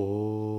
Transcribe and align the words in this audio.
Oh. 0.00 0.57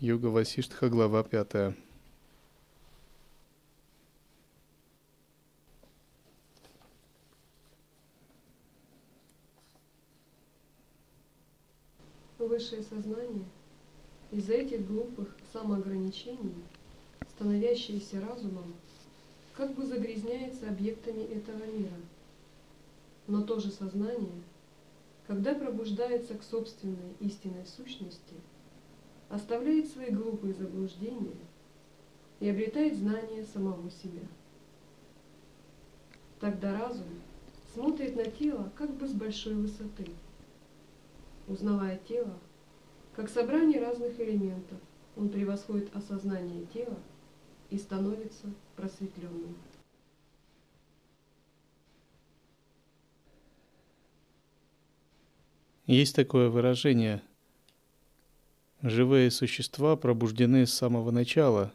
Юга 0.00 0.26
Васиштха, 0.26 0.88
глава 0.88 1.24
пятая. 1.24 1.74
Высшее 12.38 12.84
сознание 12.84 13.44
из-за 14.30 14.52
этих 14.52 14.86
глупых 14.86 15.36
самоограничений, 15.52 16.54
становящееся 17.34 18.20
разумом, 18.20 18.72
как 19.54 19.74
бы 19.74 19.84
загрязняется 19.84 20.68
объектами 20.68 21.24
этого 21.24 21.64
мира. 21.64 22.00
Но 23.26 23.42
то 23.42 23.58
же 23.58 23.72
сознание, 23.72 24.44
когда 25.26 25.56
пробуждается 25.56 26.34
к 26.34 26.44
собственной 26.44 27.16
истинной 27.18 27.66
сущности– 27.66 28.34
оставляет 29.28 29.88
свои 29.88 30.10
глупые 30.10 30.54
заблуждения 30.54 31.36
и 32.40 32.48
обретает 32.48 32.96
знание 32.96 33.44
самого 33.44 33.90
себя. 33.90 34.26
Тогда 36.40 36.78
разум 36.78 37.08
смотрит 37.74 38.16
на 38.16 38.24
тело 38.24 38.72
как 38.76 38.94
бы 38.96 39.06
с 39.06 39.12
большой 39.12 39.54
высоты, 39.54 40.06
узнавая 41.46 41.98
тело 41.98 42.38
как 43.18 43.28
собрание 43.28 43.80
разных 43.80 44.20
элементов, 44.20 44.78
он 45.16 45.28
превосходит 45.28 45.92
осознание 45.96 46.64
тела 46.66 46.96
и 47.68 47.76
становится 47.76 48.46
просветленным. 48.76 49.56
Есть 55.86 56.14
такое 56.14 56.48
выражение 56.48 57.22
Живые 58.82 59.32
существа 59.32 59.96
пробуждены 59.96 60.64
с 60.64 60.72
самого 60.72 61.10
начала, 61.10 61.72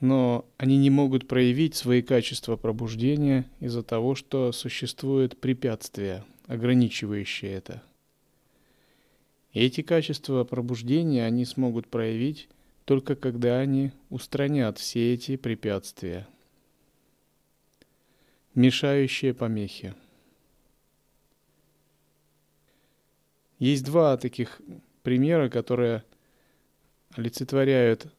но 0.00 0.44
они 0.56 0.76
не 0.76 0.88
могут 0.88 1.26
проявить 1.26 1.74
свои 1.74 2.00
качества 2.00 2.56
пробуждения 2.56 3.50
из-за 3.58 3.82
того, 3.82 4.14
что 4.14 4.52
существует 4.52 5.40
препятствия, 5.40 6.24
ограничивающие 6.46 7.50
это. 7.52 7.82
И 9.52 9.60
эти 9.60 9.80
качества 9.80 10.44
пробуждения 10.44 11.24
они 11.24 11.44
смогут 11.44 11.88
проявить 11.88 12.48
только 12.84 13.16
когда 13.16 13.58
они 13.58 13.90
устранят 14.10 14.78
все 14.78 15.12
эти 15.12 15.36
препятствия, 15.36 16.28
мешающие 18.54 19.34
помехи. 19.34 19.94
Есть 23.58 23.84
два 23.84 24.16
таких 24.18 24.60
примеры, 25.06 25.48
которые 25.48 26.02
олицетворяют 27.12 28.12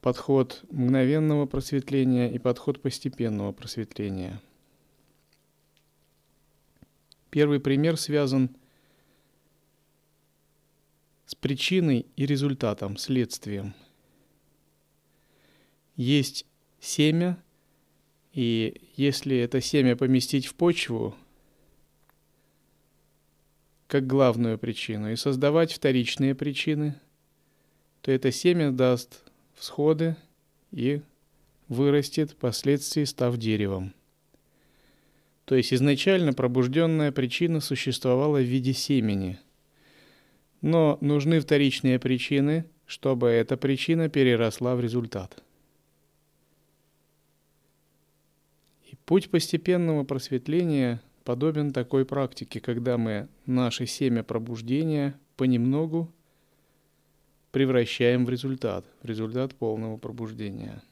подход 0.00 0.64
мгновенного 0.68 1.46
просветления 1.46 2.28
и 2.28 2.40
подход 2.40 2.82
постепенного 2.82 3.52
просветления. 3.52 4.42
Первый 7.30 7.60
пример 7.60 7.96
связан 7.96 8.50
с 11.26 11.36
причиной 11.36 12.06
и 12.16 12.26
результатом, 12.26 12.96
следствием. 12.96 13.76
Есть 15.94 16.46
семя, 16.80 17.40
и 18.32 18.90
если 18.96 19.36
это 19.36 19.60
семя 19.60 19.94
поместить 19.94 20.46
в 20.46 20.56
почву– 20.56 21.14
как 23.88 24.06
главную 24.06 24.58
причину 24.58 25.10
и 25.10 25.16
создавать 25.16 25.72
вторичные 25.72 26.34
причины, 26.34 26.94
то 28.02 28.12
это 28.12 28.30
семя 28.30 28.70
даст 28.70 29.22
всходы 29.54 30.16
и 30.70 31.00
вырастет, 31.68 32.32
впоследствии 32.32 33.04
став 33.04 33.36
деревом. 33.38 33.94
То 35.46 35.54
есть 35.54 35.72
изначально 35.72 36.34
пробужденная 36.34 37.10
причина 37.10 37.60
существовала 37.60 38.36
в 38.38 38.44
виде 38.44 38.74
семени. 38.74 39.38
Но 40.60 40.98
нужны 41.00 41.40
вторичные 41.40 41.98
причины, 41.98 42.66
чтобы 42.84 43.28
эта 43.28 43.56
причина 43.56 44.10
переросла 44.10 44.76
в 44.76 44.80
результат. 44.80 45.42
И 48.84 48.96
путь 49.06 49.30
постепенного 49.30 50.04
просветления 50.04 51.00
подобен 51.28 51.74
такой 51.74 52.06
практике, 52.06 52.58
когда 52.58 52.96
мы 52.96 53.28
наше 53.44 53.84
семя 53.84 54.22
пробуждения 54.22 55.20
понемногу 55.36 56.10
превращаем 57.50 58.24
в 58.24 58.30
результат, 58.30 58.86
в 59.02 59.04
результат 59.04 59.54
полного 59.54 59.98
пробуждения. 59.98 60.82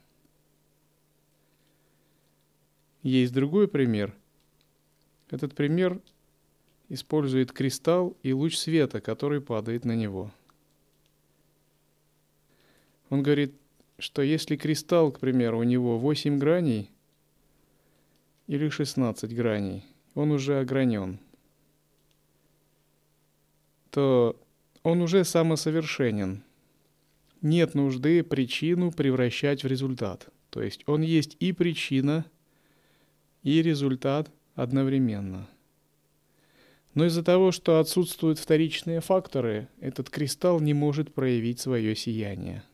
Есть 3.03 3.33
другой 3.33 3.67
пример. 3.67 4.15
Этот 5.31 5.55
пример 5.55 6.03
использует 6.91 7.51
кристалл 7.51 8.15
и 8.23 8.35
луч 8.35 8.59
света, 8.59 9.01
который 9.01 9.41
падает 9.41 9.87
на 9.87 9.97
него. 9.97 10.31
Он 13.09 13.23
говорит, 13.23 13.55
что 13.99 14.21
если 14.21 14.57
кристалл, 14.57 15.13
к 15.13 15.19
примеру, 15.19 15.61
у 15.61 15.63
него 15.63 15.99
8 15.99 16.39
граней 16.39 16.91
или 18.49 18.69
16 18.69 19.35
граней– 19.35 19.83
он 20.17 20.33
уже 20.33 20.59
огранен, 20.59 21.21
то 23.91 24.35
он 24.83 25.03
уже 25.03 25.25
самосовершенен. 25.25 26.43
Нет 27.43 27.75
нужды 27.75 28.25
причину 28.25 28.91
превращать 28.91 29.63
в 29.63 29.67
результат. 29.67 30.29
То 30.51 30.63
есть 30.63 30.83
он 30.87 31.03
есть 31.03 31.37
и 31.39 31.53
причина, 31.53 32.25
и 33.43 33.63
результат 33.63 34.31
одновременно. 34.55 35.47
Но 36.95 37.05
из-за 37.05 37.23
того, 37.23 37.53
что 37.53 37.79
отсутствуют 37.79 38.39
вторичные 38.39 39.03
факторы, 39.03 39.69
этот 39.81 40.09
кристалл 40.09 40.61
не 40.61 40.73
может 40.73 41.13
проявить 41.13 41.61
свое 41.61 41.95
сияние. 41.95 42.65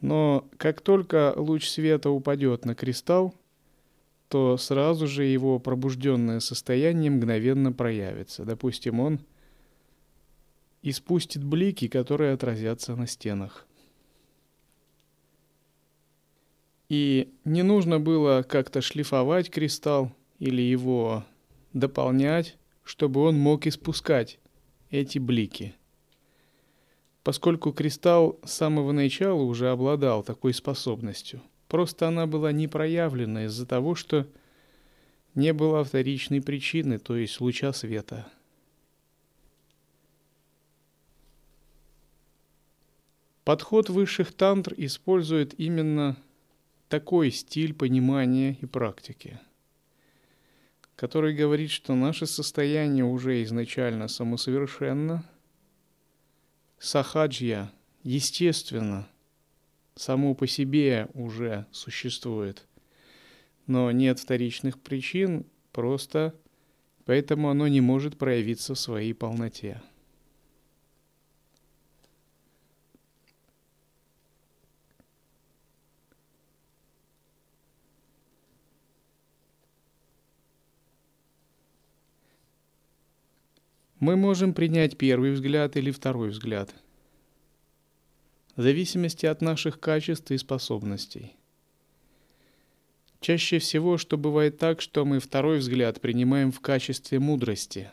Но 0.00 0.48
как 0.58 0.80
только 0.80 1.34
луч 1.36 1.68
света 1.68 2.10
упадет 2.10 2.64
на 2.64 2.76
кристалл, 2.76 3.34
то 4.34 4.56
сразу 4.56 5.06
же 5.06 5.22
его 5.22 5.60
пробужденное 5.60 6.40
состояние 6.40 7.08
мгновенно 7.08 7.70
проявится. 7.70 8.44
Допустим, 8.44 8.98
он 8.98 9.20
испустит 10.82 11.44
блики, 11.44 11.86
которые 11.86 12.32
отразятся 12.32 12.96
на 12.96 13.06
стенах. 13.06 13.64
И 16.88 17.32
не 17.44 17.62
нужно 17.62 18.00
было 18.00 18.42
как-то 18.42 18.80
шлифовать 18.80 19.50
кристалл 19.50 20.10
или 20.40 20.62
его 20.62 21.24
дополнять, 21.72 22.56
чтобы 22.82 23.20
он 23.20 23.38
мог 23.38 23.68
испускать 23.68 24.40
эти 24.90 25.20
блики. 25.20 25.76
Поскольку 27.22 27.70
кристалл 27.70 28.40
с 28.42 28.52
самого 28.52 28.90
начала 28.90 29.42
уже 29.42 29.70
обладал 29.70 30.24
такой 30.24 30.52
способностью– 30.52 31.40
Просто 31.74 32.06
она 32.06 32.28
была 32.28 32.52
не 32.52 32.68
проявлена 32.68 33.46
из-за 33.46 33.66
того, 33.66 33.96
что 33.96 34.28
не 35.34 35.52
было 35.52 35.82
вторичной 35.82 36.40
причины, 36.40 37.00
то 37.00 37.16
есть 37.16 37.40
луча 37.40 37.72
света. 37.72 38.28
Подход 43.42 43.90
высших 43.90 44.32
тантр 44.32 44.72
использует 44.76 45.58
именно 45.58 46.16
такой 46.88 47.32
стиль 47.32 47.74
понимания 47.74 48.56
и 48.60 48.66
практики, 48.66 49.40
который 50.94 51.34
говорит, 51.34 51.72
что 51.72 51.96
наше 51.96 52.26
состояние 52.26 53.04
уже 53.04 53.42
изначально 53.42 54.06
самосовершенно, 54.06 55.28
сахаджья, 56.78 57.72
естественно, 58.04 59.08
само 59.94 60.34
по 60.34 60.46
себе 60.46 61.08
уже 61.14 61.66
существует, 61.70 62.66
но 63.66 63.90
нет 63.90 64.18
вторичных 64.18 64.80
причин, 64.80 65.46
просто 65.72 66.34
поэтому 67.04 67.50
оно 67.50 67.68
не 67.68 67.80
может 67.80 68.16
проявиться 68.16 68.74
в 68.74 68.80
своей 68.80 69.14
полноте. 69.14 69.80
Мы 84.04 84.16
можем 84.16 84.52
принять 84.52 84.98
первый 84.98 85.32
взгляд 85.32 85.78
или 85.78 85.90
второй 85.90 86.28
взгляд, 86.28 86.74
в 88.56 88.62
зависимости 88.62 89.26
от 89.26 89.40
наших 89.40 89.80
качеств 89.80 90.30
и 90.30 90.38
способностей. 90.38 91.36
Чаще 93.20 93.58
всего, 93.58 93.98
что 93.98 94.18
бывает 94.18 94.58
так, 94.58 94.80
что 94.80 95.04
мы 95.04 95.18
второй 95.18 95.58
взгляд 95.58 96.00
принимаем 96.00 96.52
в 96.52 96.60
качестве 96.60 97.18
мудрости, 97.18 97.90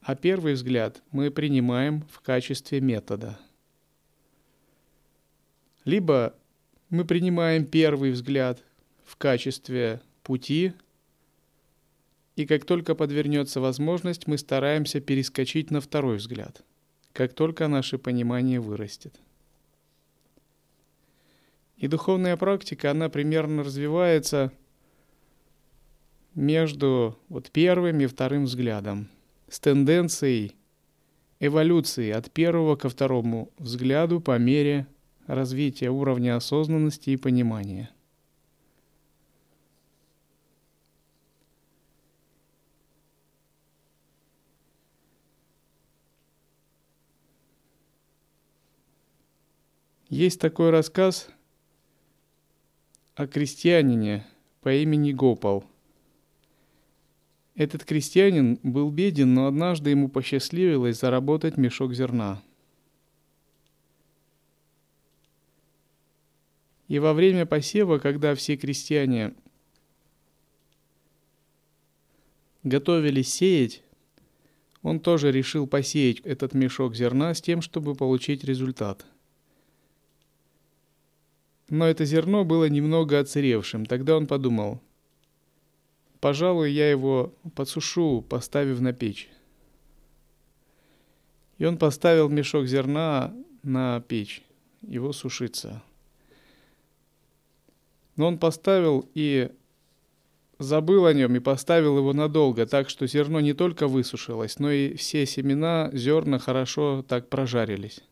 а 0.00 0.14
первый 0.14 0.54
взгляд 0.54 1.02
мы 1.10 1.30
принимаем 1.30 2.04
в 2.10 2.20
качестве 2.20 2.80
метода. 2.80 3.38
Либо 5.84 6.34
мы 6.90 7.04
принимаем 7.04 7.66
первый 7.66 8.12
взгляд 8.12 8.62
в 9.04 9.16
качестве 9.16 10.00
пути– 10.22 10.72
и 12.36 12.44
как 12.44 12.66
только 12.66 12.94
подвернется 12.94 13.60
возможность, 13.60 14.26
мы 14.26 14.36
стараемся 14.36 15.00
перескочить 15.00 15.70
на 15.70 15.80
второй 15.80 16.18
взгляд, 16.18 16.62
как 17.16 17.32
только 17.32 17.66
наше 17.66 17.96
понимание 17.96 18.60
вырастет. 18.60 19.18
И 21.78 21.88
духовная 21.88 22.36
практика, 22.36 22.90
она 22.90 23.08
примерно 23.08 23.62
развивается 23.62 24.52
между 26.34 27.18
вот 27.30 27.50
первым 27.50 28.00
и 28.00 28.06
вторым 28.06 28.44
взглядом, 28.44 29.08
с 29.48 29.58
тенденцией 29.60 30.56
эволюции 31.40 32.10
от 32.10 32.30
первого 32.30 32.76
ко 32.76 32.90
второму 32.90 33.50
взгляду 33.56 34.20
по 34.20 34.36
мере 34.38 34.86
развития 35.26 35.88
уровня 35.88 36.36
осознанности 36.36 37.10
и 37.10 37.16
понимания. 37.16 37.88
Есть 50.08 50.40
такой 50.40 50.70
рассказ 50.70 51.28
о 53.16 53.26
крестьянине 53.26 54.24
по 54.60 54.72
имени 54.72 55.10
Гопал. 55.10 55.64
Этот 57.56 57.84
крестьянин 57.84 58.60
был 58.62 58.90
беден, 58.90 59.34
но 59.34 59.48
однажды 59.48 59.90
ему 59.90 60.08
посчастливилось 60.08 61.00
заработать 61.00 61.56
мешок 61.56 61.92
зерна. 61.92 62.40
И 66.86 67.00
во 67.00 67.12
время 67.12 67.44
посева, 67.44 67.98
когда 67.98 68.36
все 68.36 68.56
крестьяне 68.56 69.34
готовились 72.62 73.34
сеять, 73.34 73.82
он 74.82 75.00
тоже 75.00 75.32
решил 75.32 75.66
посеять 75.66 76.20
этот 76.20 76.54
мешок 76.54 76.94
зерна 76.94 77.34
с 77.34 77.42
тем, 77.42 77.60
чтобы 77.60 77.96
получить 77.96 78.44
результат– 78.44 79.04
но 81.68 81.86
это 81.86 82.04
зерно 82.04 82.44
было 82.44 82.68
немного 82.68 83.18
отсыревшим. 83.18 83.86
Тогда 83.86 84.16
он 84.16 84.26
подумал, 84.26 84.80
пожалуй, 86.20 86.70
я 86.72 86.90
его 86.90 87.34
подсушу, 87.54 88.22
поставив 88.22 88.80
на 88.80 88.92
печь. 88.92 89.28
И 91.58 91.64
он 91.64 91.78
поставил 91.78 92.28
мешок 92.28 92.66
зерна 92.66 93.34
на 93.62 94.00
печь, 94.00 94.42
его 94.82 95.12
сушиться. 95.12 95.82
Но 98.16 98.28
он 98.28 98.38
поставил 98.38 99.08
и 99.14 99.50
забыл 100.58 101.06
о 101.06 101.12
нем 101.12 101.34
и 101.36 101.40
поставил 101.40 101.98
его 101.98 102.12
надолго, 102.12 102.66
так 102.66 102.88
что 102.88 103.06
зерно 103.06 103.40
не 103.40 103.52
только 103.52 103.88
высушилось, 103.88 104.58
но 104.58 104.70
и 104.70 104.94
все 104.96 105.26
семена, 105.26 105.90
зерна 105.92 106.38
хорошо 106.38 107.04
так 107.06 107.28
прожарились. 107.28 108.02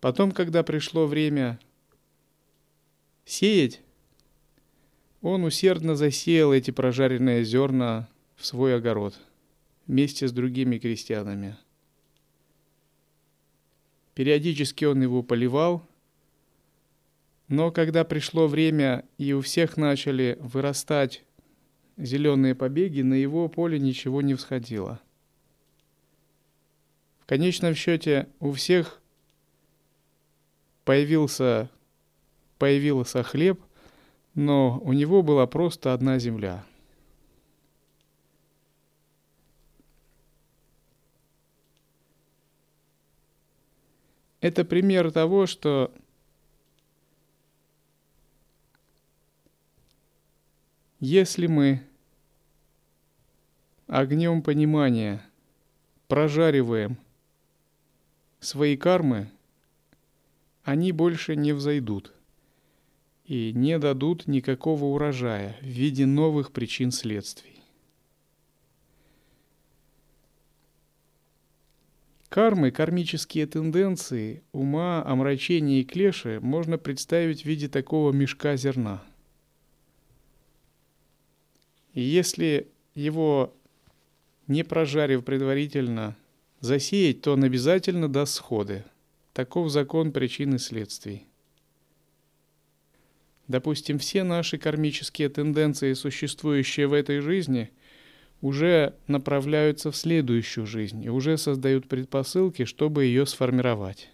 Потом, 0.00 0.32
когда 0.32 0.62
пришло 0.62 1.06
время 1.06 1.58
сеять, 3.24 3.80
он 5.22 5.44
усердно 5.44 5.96
засеял 5.96 6.52
эти 6.52 6.70
прожаренные 6.70 7.44
зерна 7.44 8.08
в 8.36 8.44
свой 8.46 8.76
огород 8.76 9.18
вместе 9.86 10.28
с 10.28 10.32
другими 10.32 10.78
крестьянами. 10.78 11.56
Периодически 14.14 14.84
он 14.84 15.02
его 15.02 15.22
поливал, 15.22 15.86
но 17.48 17.70
когда 17.70 18.04
пришло 18.04 18.46
время 18.46 19.04
и 19.18 19.32
у 19.32 19.40
всех 19.40 19.76
начали 19.76 20.36
вырастать 20.40 21.24
зеленые 21.96 22.54
побеги, 22.54 23.02
на 23.02 23.14
его 23.14 23.48
поле 23.48 23.78
ничего 23.78 24.22
не 24.22 24.34
всходило. 24.34 25.00
В 27.20 27.26
конечном 27.26 27.74
счете 27.74 28.28
у 28.40 28.52
всех 28.52 29.00
появился, 30.86 31.68
появился 32.58 33.24
хлеб, 33.24 33.60
но 34.34 34.78
у 34.78 34.92
него 34.92 35.22
была 35.22 35.46
просто 35.48 35.92
одна 35.92 36.18
земля. 36.20 36.64
Это 44.40 44.64
пример 44.64 45.10
того, 45.10 45.46
что 45.46 45.92
если 51.00 51.48
мы 51.48 51.82
огнем 53.88 54.40
понимания 54.40 55.20
прожариваем 56.06 56.96
свои 58.38 58.76
кармы, 58.76 59.28
они 60.66 60.90
больше 60.90 61.36
не 61.36 61.52
взойдут 61.52 62.12
и 63.24 63.52
не 63.52 63.78
дадут 63.78 64.26
никакого 64.26 64.86
урожая 64.86 65.56
в 65.62 65.66
виде 65.66 66.06
новых 66.06 66.50
причин 66.50 66.90
следствий. 66.90 67.62
Кармы, 72.28 72.72
кармические 72.72 73.46
тенденции, 73.46 74.42
ума, 74.50 75.04
омрачения 75.06 75.82
и 75.82 75.84
клеши 75.84 76.40
можно 76.42 76.78
представить 76.78 77.42
в 77.42 77.46
виде 77.46 77.68
такого 77.68 78.10
мешка 78.10 78.56
зерна. 78.56 79.04
И 81.92 82.00
если 82.00 82.66
его, 82.96 83.54
не 84.48 84.64
прожарив 84.64 85.24
предварительно, 85.24 86.16
засеять, 86.58 87.20
то 87.20 87.34
он 87.34 87.44
обязательно 87.44 88.08
даст 88.08 88.34
сходы– 88.34 88.84
Таков 89.36 89.68
закон 89.68 90.12
причин 90.12 90.54
и 90.54 90.58
следствий. 90.58 91.26
Допустим, 93.48 93.98
все 93.98 94.24
наши 94.24 94.56
кармические 94.56 95.28
тенденции, 95.28 95.92
существующие 95.92 96.86
в 96.86 96.94
этой 96.94 97.20
жизни, 97.20 97.70
уже 98.40 98.94
направляются 99.08 99.90
в 99.90 99.96
следующую 99.96 100.66
жизнь 100.66 101.04
и 101.04 101.10
уже 101.10 101.36
создают 101.36 101.86
предпосылки, 101.86 102.64
чтобы 102.64 103.04
ее 103.04 103.26
сформировать. 103.26 104.08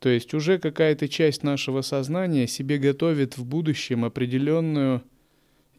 То 0.00 0.08
есть 0.08 0.34
уже 0.34 0.58
какая-то 0.58 1.08
часть 1.08 1.44
нашего 1.44 1.82
сознания 1.82 2.48
себе 2.48 2.78
готовит 2.78 3.38
в 3.38 3.44
будущем 3.44 4.04
определенную 4.04 5.04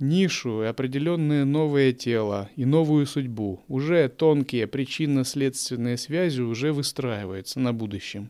нишу 0.02 0.64
и 0.64 0.66
определенное 0.66 1.46
новое 1.46 1.94
тело 1.94 2.50
и 2.56 2.66
новую 2.66 3.06
судьбу. 3.06 3.64
Уже 3.68 4.10
тонкие 4.10 4.68
причинно-следственные 4.68 5.98
связи 5.98 6.42
уже 6.42 6.74
выстраиваются 6.74 7.60
на 7.60 7.72
будущем. 7.72 8.30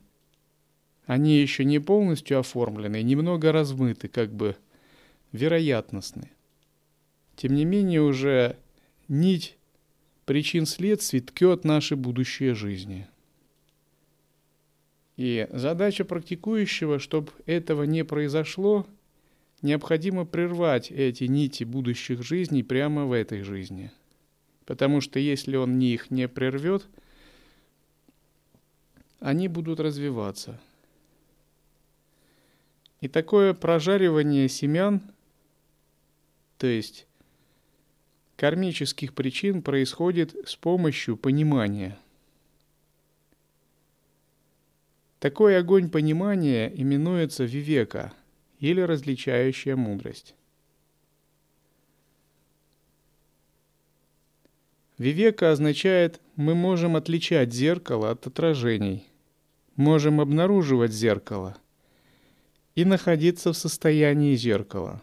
Они 1.05 1.39
еще 1.39 1.65
не 1.65 1.79
полностью 1.79 2.39
оформлены, 2.39 3.01
немного 3.01 3.51
размыты, 3.51 4.07
как 4.07 4.33
бы 4.33 4.55
вероятностны. 5.31 6.29
Тем 7.35 7.55
не 7.55 7.65
менее 7.65 8.01
уже 8.01 8.57
нить 9.07 9.57
причин 10.25 10.65
следствий 10.65 11.21
ткет 11.21 11.63
наши 11.63 11.95
будущие 11.95 12.53
жизни. 12.53 13.07
И 15.17 15.47
задача 15.51 16.05
практикующего, 16.05 16.99
чтобы 16.99 17.31
этого 17.45 17.83
не 17.83 18.03
произошло, 18.03 18.85
необходимо 19.61 20.25
прервать 20.25 20.91
эти 20.91 21.25
нити 21.25 21.63
будущих 21.63 22.23
жизней 22.23 22.63
прямо 22.63 23.05
в 23.05 23.11
этой 23.11 23.43
жизни. 23.43 23.91
Потому 24.65 25.01
что 25.01 25.19
если 25.19 25.55
он 25.55 25.79
их 25.79 26.11
не 26.11 26.27
прервет, 26.27 26.87
они 29.19 29.47
будут 29.47 29.79
развиваться. 29.79 30.59
И 33.01 33.07
такое 33.07 33.53
прожаривание 33.53 34.47
семян, 34.47 35.01
то 36.57 36.67
есть 36.67 37.07
кармических 38.35 39.13
причин, 39.13 39.61
происходит 39.61 40.35
с 40.47 40.55
помощью 40.55 41.17
понимания– 41.17 41.97
Такой 45.21 45.55
огонь 45.55 45.91
понимания 45.91 46.67
именуется 46.75 47.43
вивека 47.43 48.11
или 48.61 48.79
различающая 48.79 49.75
мудрость. 49.75 50.35
Вивека 54.97 55.51
означает, 55.51 56.21
мы 56.35 56.53
можем 56.53 56.95
отличать 56.95 57.51
зеркало 57.51 58.11
от 58.11 58.27
отражений, 58.27 59.07
можем 59.75 60.21
обнаруживать 60.21 60.91
зеркало 60.91 61.57
и 62.75 62.85
находиться 62.85 63.51
в 63.51 63.57
состоянии 63.57 64.35
зеркала. 64.35 65.01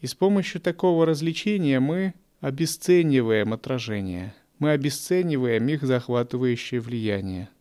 И 0.00 0.06
с 0.06 0.14
помощью 0.14 0.62
такого 0.62 1.04
развлечения 1.04 1.78
мы 1.78 2.14
обесцениваем 2.40 3.52
отражения, 3.52 4.34
мы 4.58 4.70
обесцениваем 4.70 5.68
их 5.68 5.82
захватывающее 5.82 6.80
влияние– 6.80 7.50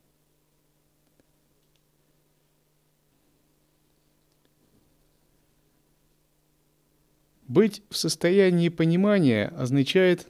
Быть 7.48 7.82
в 7.89 7.96
состоянии 7.96 8.68
понимания 8.68 9.48
означает 9.56 10.27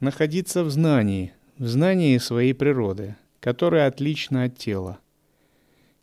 находиться 0.00 0.64
в 0.64 0.70
знании, 0.70 1.32
в 1.56 1.68
знании 1.68 2.18
своей 2.18 2.52
природы, 2.52 3.16
которая 3.38 3.86
отлична 3.86 4.44
от 4.44 4.58
тела. 4.58 4.98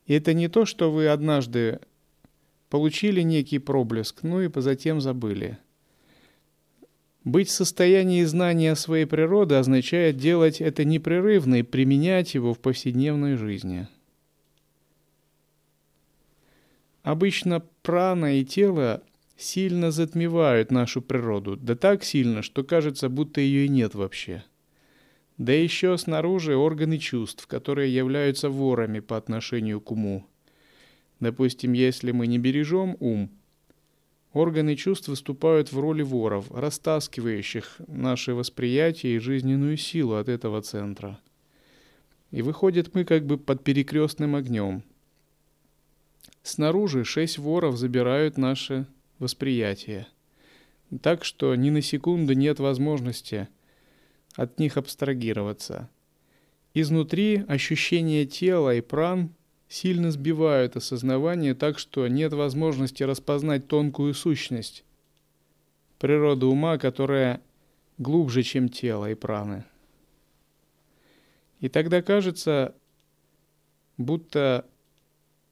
И 0.06 0.14
это 0.14 0.34
не 0.34 0.48
то, 0.48 0.66
что 0.66 0.92
вы 0.92 1.08
однажды 1.08 1.82
получили 2.70 3.22
некий 3.22 3.60
проблеск, 3.60 4.24
ну 4.24 4.42
и 4.42 4.50
затем 4.62 5.02
забыли. 5.02 5.58
Быть 7.26 7.50
в 7.50 7.52
состоянии 7.52 8.24
знания 8.24 8.76
своей 8.76 9.06
природы 9.06 9.56
означает 9.56 10.18
делать 10.18 10.62
это 10.62 10.86
непрерывно 10.86 11.56
и 11.56 11.64
применять 11.64 12.34
его 12.34 12.54
в 12.54 12.60
повседневной 12.60 13.36
жизни. 13.36 13.88
Обычно 17.02 17.62
прана 17.82 18.40
и 18.40 18.46
тело 18.46 19.04
сильно 19.44 19.92
затмевают 19.92 20.72
нашу 20.72 21.02
природу, 21.02 21.58
да 21.58 21.76
так 21.76 22.04
сильно, 22.04 22.42
что 22.42 22.64
кажется, 22.64 23.10
будто 23.10 23.42
ее 23.42 23.66
и 23.66 23.70
нет 23.70 23.94
вообще. 23.94 24.44
Да 25.38 25.52
еще 25.52 25.98
снаружи 25.98 26.56
органы 26.56 26.98
чувств, 26.98 27.48
которые 27.48 27.94
являются 27.94 28.50
ворами 28.50 29.00
по 29.00 29.18
отношению 29.18 29.82
к 29.82 29.92
уму. 29.92 30.26
Допустим, 31.20 31.74
если 31.74 32.12
мы 32.12 32.28
не 32.28 32.38
бережем 32.38 32.96
ум, 33.00 33.30
органы 34.32 34.76
чувств 34.76 35.08
выступают 35.08 35.72
в 35.72 35.80
роли 35.80 36.04
воров, 36.04 36.52
растаскивающих 36.52 37.82
наше 37.88 38.34
восприятие 38.34 39.16
и 39.16 39.20
жизненную 39.20 39.78
силу 39.78 40.16
от 40.16 40.30
этого 40.30 40.62
центра. 40.62 41.20
И 42.32 42.42
выходит 42.42 42.96
мы 42.96 43.06
как 43.06 43.26
бы 43.26 43.38
под 43.38 43.64
перекрестным 43.64 44.36
огнем. 44.36 44.84
Снаружи 46.44 47.04
шесть 47.04 47.38
воров 47.38 47.78
забирают 47.78 48.38
наше 48.38 48.86
восприятия. 49.20 50.08
Так 51.02 51.24
что 51.24 51.56
ни 51.56 51.70
на 51.70 51.82
секунду 51.82 52.34
нет 52.34 52.60
возможности 52.60 53.48
от 54.36 54.60
них 54.60 54.78
абстрагироваться. 54.78 55.90
Изнутри 56.74 57.46
ощущения 57.48 58.26
тела 58.26 58.76
и 58.76 58.82
пран 58.82 59.34
сильно 59.68 60.12
сбивают 60.12 60.76
осознавание 60.76 61.56
так, 61.56 61.80
что 61.80 62.08
нет 62.08 62.34
возможности 62.34 63.04
распознать 63.04 63.68
тонкую 63.68 64.14
сущность, 64.14 64.84
природу 66.00 66.50
ума, 66.50 66.78
которая 66.78 67.42
глубже, 67.98 68.44
чем 68.44 68.70
тело 68.70 69.10
и 69.10 69.16
праны. 69.16 69.66
И 71.60 71.70
тогда 71.70 72.02
кажется, 72.02 72.76
будто 73.98 74.66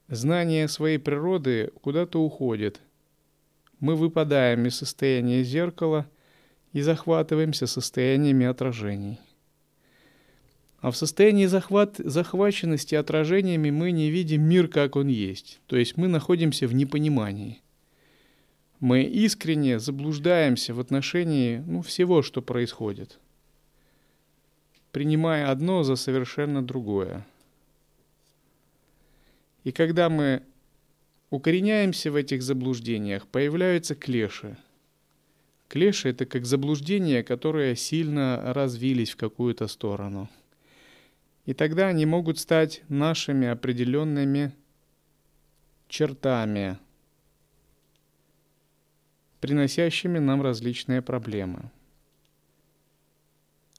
знание 0.08 0.68
своей 0.68 0.98
природы 0.98 1.72
куда-то 1.82 2.22
уходит– 2.22 2.82
мы 3.81 3.95
выпадаем 3.95 4.65
из 4.65 4.75
состояния 4.75 5.43
зеркала 5.43 6.09
и 6.71 6.81
захватываемся 6.81 7.67
состояниями 7.67 8.45
отражений. 8.45 9.19
А 10.79 10.89
в 10.91 10.97
состоянии 10.97 11.47
захват, 11.47 11.97
захваченности 11.97 12.95
отражениями 12.95 13.69
мы 13.69 13.91
не 13.91 14.09
видим 14.09 14.43
мир, 14.43 14.67
как 14.67 14.95
он 14.95 15.07
есть. 15.07 15.59
То 15.67 15.75
есть 15.75 15.97
мы 15.97 16.07
находимся 16.07 16.67
в 16.67 16.73
непонимании. 16.73 17.61
Мы 18.79 19.03
искренне 19.03 19.77
заблуждаемся 19.79 20.73
в 20.73 20.79
отношении 20.79 21.63
ну, 21.67 21.81
всего, 21.83 22.23
что 22.23 22.41
происходит, 22.41 23.19
принимая 24.91 25.51
одно 25.51 25.83
за 25.83 25.95
совершенно 25.95 26.65
другое. 26.65 27.27
И 29.63 29.71
когда 29.71 30.09
мы 30.09 30.41
укореняемся 31.31 32.11
в 32.11 32.15
этих 32.15 32.43
заблуждениях, 32.43 33.25
появляются 33.27 33.95
клеши. 33.95 34.57
Клеши– 35.69 36.09
это 36.09 36.25
как 36.25 36.45
заблуждения, 36.45 37.23
которые 37.23 37.75
сильно 37.77 38.53
развились 38.53 39.11
в 39.11 39.15
какую-то 39.15 39.67
сторону. 39.67 40.29
И 41.45 41.53
тогда 41.53 41.88
они 41.88 42.05
могут 42.05 42.38
стать 42.38 42.83
нашими 42.89 43.47
определенными 43.47 44.51
чертами, 45.88 46.77
приносящими 49.39 50.19
нам 50.19 50.41
различные 50.41 51.01
проблемы. 51.01 51.71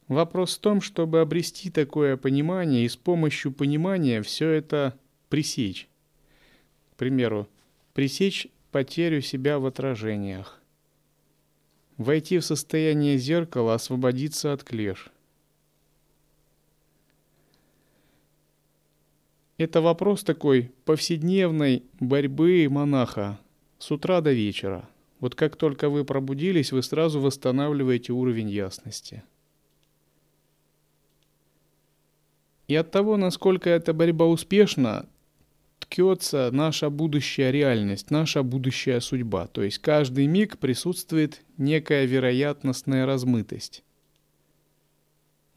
Вопрос 0.09 0.57
в 0.57 0.61
том, 0.61 0.81
чтобы 0.81 1.21
обрести 1.21 1.71
такое 1.71 2.17
понимание 2.17 2.85
и 2.85 2.89
с 2.89 2.97
помощью 2.97 3.53
понимания 3.53 4.23
все 4.23 4.49
это 4.49 4.99
пресечь 5.29 5.89
примеру, 6.95 7.49
пресечь 7.95 8.49
потерю 8.71 9.21
себя 9.21 9.59
в 9.59 9.67
отражениях, 9.67 10.61
войти 11.97 12.39
в 12.39 12.45
состояние 12.45 13.19
зеркала, 13.19 13.75
освободиться 13.75 14.53
от 14.53 14.65
клеш. 14.65 15.11
Это 19.59 19.81
вопрос 19.81 20.25
такой 20.25 20.73
повседневной 20.85 21.85
борьбы 22.01 22.67
монаха 22.69 23.39
с 23.79 23.91
утра 23.91 24.21
до 24.21 24.33
вечера. 24.33 24.89
Вот 25.21 25.37
как 25.37 25.55
только 25.55 25.89
вы 25.89 26.05
пробудились, 26.05 26.73
вы 26.73 26.83
сразу 26.83 27.21
восстанавливаете 27.21 28.13
уровень 28.13 28.51
ясности. 28.51 29.23
И 32.67 32.75
от 32.75 32.91
того, 32.91 33.17
насколько 33.17 33.71
эта 33.71 33.93
борьба 33.93 34.27
успешна, 34.27 35.07
ткется 35.93 36.49
наша 36.53 36.89
будущая 36.89 37.51
реальность, 37.51 38.11
наша 38.11 38.43
будущая 38.43 39.01
судьба. 39.01 39.47
То 39.47 39.63
есть 39.63 39.79
каждый 39.79 40.27
миг 40.27 40.57
присутствует 40.57 41.43
некая 41.59 42.07
вероятностная 42.07 43.05
размытость. 43.05 43.85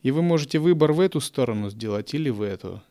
И 0.01 0.11
вы 0.11 0.21
можете 0.21 0.59
выбор 0.59 0.91
в 0.91 0.99
эту 0.99 1.21
сторону 1.21 1.69
сделать 1.69 2.13
или 2.13 2.29
в 2.29 2.41
эту. 2.41 2.83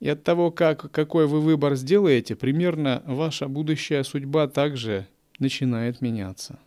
И 0.00 0.08
от 0.08 0.24
того, 0.24 0.50
как, 0.50 0.90
какой 0.90 1.26
вы 1.26 1.42
выбор 1.42 1.74
сделаете, 1.74 2.34
примерно 2.34 3.02
ваша 3.04 3.46
будущая 3.46 4.02
судьба 4.02 4.48
также 4.48 5.06
начинает 5.38 6.00
меняться. 6.00 6.58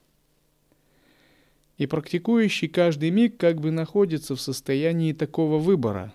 И 1.79 1.87
практикующий 1.87 2.67
каждый 2.67 3.09
миг 3.09 3.37
как 3.37 3.59
бы 3.59 3.71
находится 3.71 4.35
в 4.35 4.41
состоянии 4.41 5.11
такого 5.11 5.57
выбора. 5.57 6.13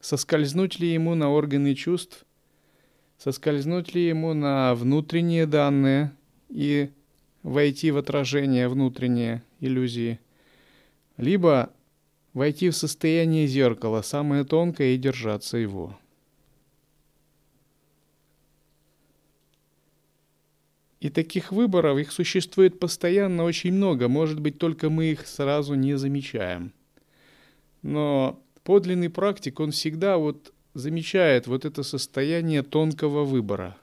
Соскользнуть 0.00 0.80
ли 0.80 0.92
ему 0.92 1.14
на 1.14 1.30
органы 1.30 1.76
чувств 1.76 2.25
соскользнуть 3.18 3.94
ли 3.94 4.06
ему 4.06 4.34
на 4.34 4.74
внутренние 4.74 5.46
данные 5.46 6.12
и 6.48 6.90
войти 7.42 7.90
в 7.90 7.96
отражение 7.96 8.68
внутренние 8.68 9.42
иллюзии, 9.60 10.18
либо 11.16 11.70
войти 12.34 12.68
в 12.70 12.76
состояние 12.76 13.46
зеркала, 13.46 14.02
самое 14.02 14.44
тонкое, 14.44 14.94
и 14.94 14.98
держаться 14.98 15.56
его. 15.56 15.98
И 21.00 21.08
таких 21.08 21.52
выборов, 21.52 21.98
их 21.98 22.10
существует 22.10 22.80
постоянно 22.80 23.44
очень 23.44 23.72
много, 23.72 24.08
может 24.08 24.40
быть, 24.40 24.58
только 24.58 24.90
мы 24.90 25.06
их 25.12 25.26
сразу 25.26 25.74
не 25.74 25.96
замечаем. 25.96 26.72
Но 27.82 28.42
подлинный 28.64 29.08
практик, 29.08 29.60
он 29.60 29.70
всегда 29.70 30.16
вот 30.18 30.52
замечает 30.76 31.46
вот 31.46 31.64
это 31.64 31.82
состояние 31.82 32.62
тонкого 32.62 33.24
выбора. 33.24 33.76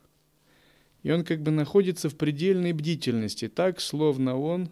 И 1.01 1.11
он 1.11 1.23
как 1.23 1.41
бы 1.41 1.51
находится 1.51 2.07
в 2.07 2.15
предельной 2.15 2.71
бдительности, 2.71 3.49
так, 3.49 3.81
словно 3.81 4.39
он, 4.39 4.69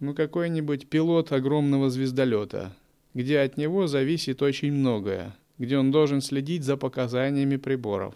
ну, 0.00 0.12
какой-нибудь 0.12 0.88
пилот 0.88 1.32
огромного 1.32 1.88
звездолета, 1.88 2.76
где 3.14 3.38
от 3.38 3.56
него 3.56 3.86
зависит 3.86 4.42
очень 4.42 4.72
многое, 4.72 5.36
где 5.56 5.78
он 5.78 5.92
должен 5.92 6.20
следить 6.20 6.64
за 6.64 6.76
показаниями 6.76 7.56
приборов. 7.56 8.14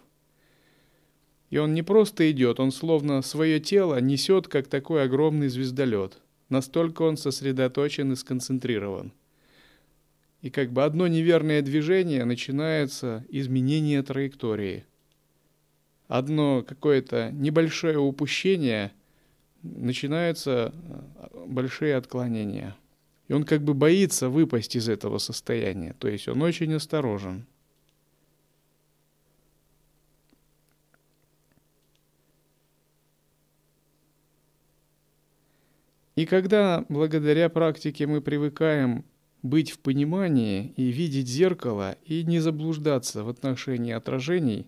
И 1.49 1.57
он 1.57 1.73
не 1.73 1.81
просто 1.81 2.29
идет, 2.29 2.59
он 2.59 2.71
словно 2.71 3.21
свое 3.21 3.59
тело 3.59 3.99
несет, 4.01 4.47
как 4.49 4.67
такой 4.67 5.03
огромный 5.03 5.47
звездолет. 5.47 6.19
Настолько 6.49 7.03
он 7.03 7.15
сосредоточен 7.15 8.11
и 8.11 8.15
сконцентрирован. 8.15 9.13
И 10.41 10.49
как 10.49 10.71
бы 10.71 10.83
одно 10.83 11.07
неверное 11.07 11.61
движение 11.61 12.23
начинается 12.23 13.25
изменение 13.29 14.01
траектории. 14.03 14.85
Одно 16.07 16.63
какое-то 16.63 17.29
небольшое 17.31 17.97
упущение 17.99 18.91
начинаются 19.61 20.73
э, 20.73 21.45
большие 21.45 21.95
отклонения. 21.95 22.75
И 23.27 23.33
он 23.33 23.43
как 23.43 23.61
бы 23.61 23.73
боится 23.73 24.29
выпасть 24.29 24.75
из 24.75 24.87
этого 24.89 25.17
состояния. 25.17 25.93
То 25.99 26.07
есть 26.07 26.27
он 26.27 26.41
очень 26.41 26.73
осторожен. 26.73 27.45
И 36.15 36.25
когда 36.25 36.85
благодаря 36.89 37.49
практике 37.49 38.07
мы 38.07 38.19
привыкаем 38.19 39.05
быть 39.41 39.71
в 39.71 39.79
понимании 39.79 40.73
и 40.75 40.85
видеть 40.91 41.27
зеркало 41.27 41.97
и 42.05 42.23
не 42.23 42.39
заблуждаться 42.39 43.23
в 43.23 43.29
отношении 43.29 43.93
отражений, 43.93 44.67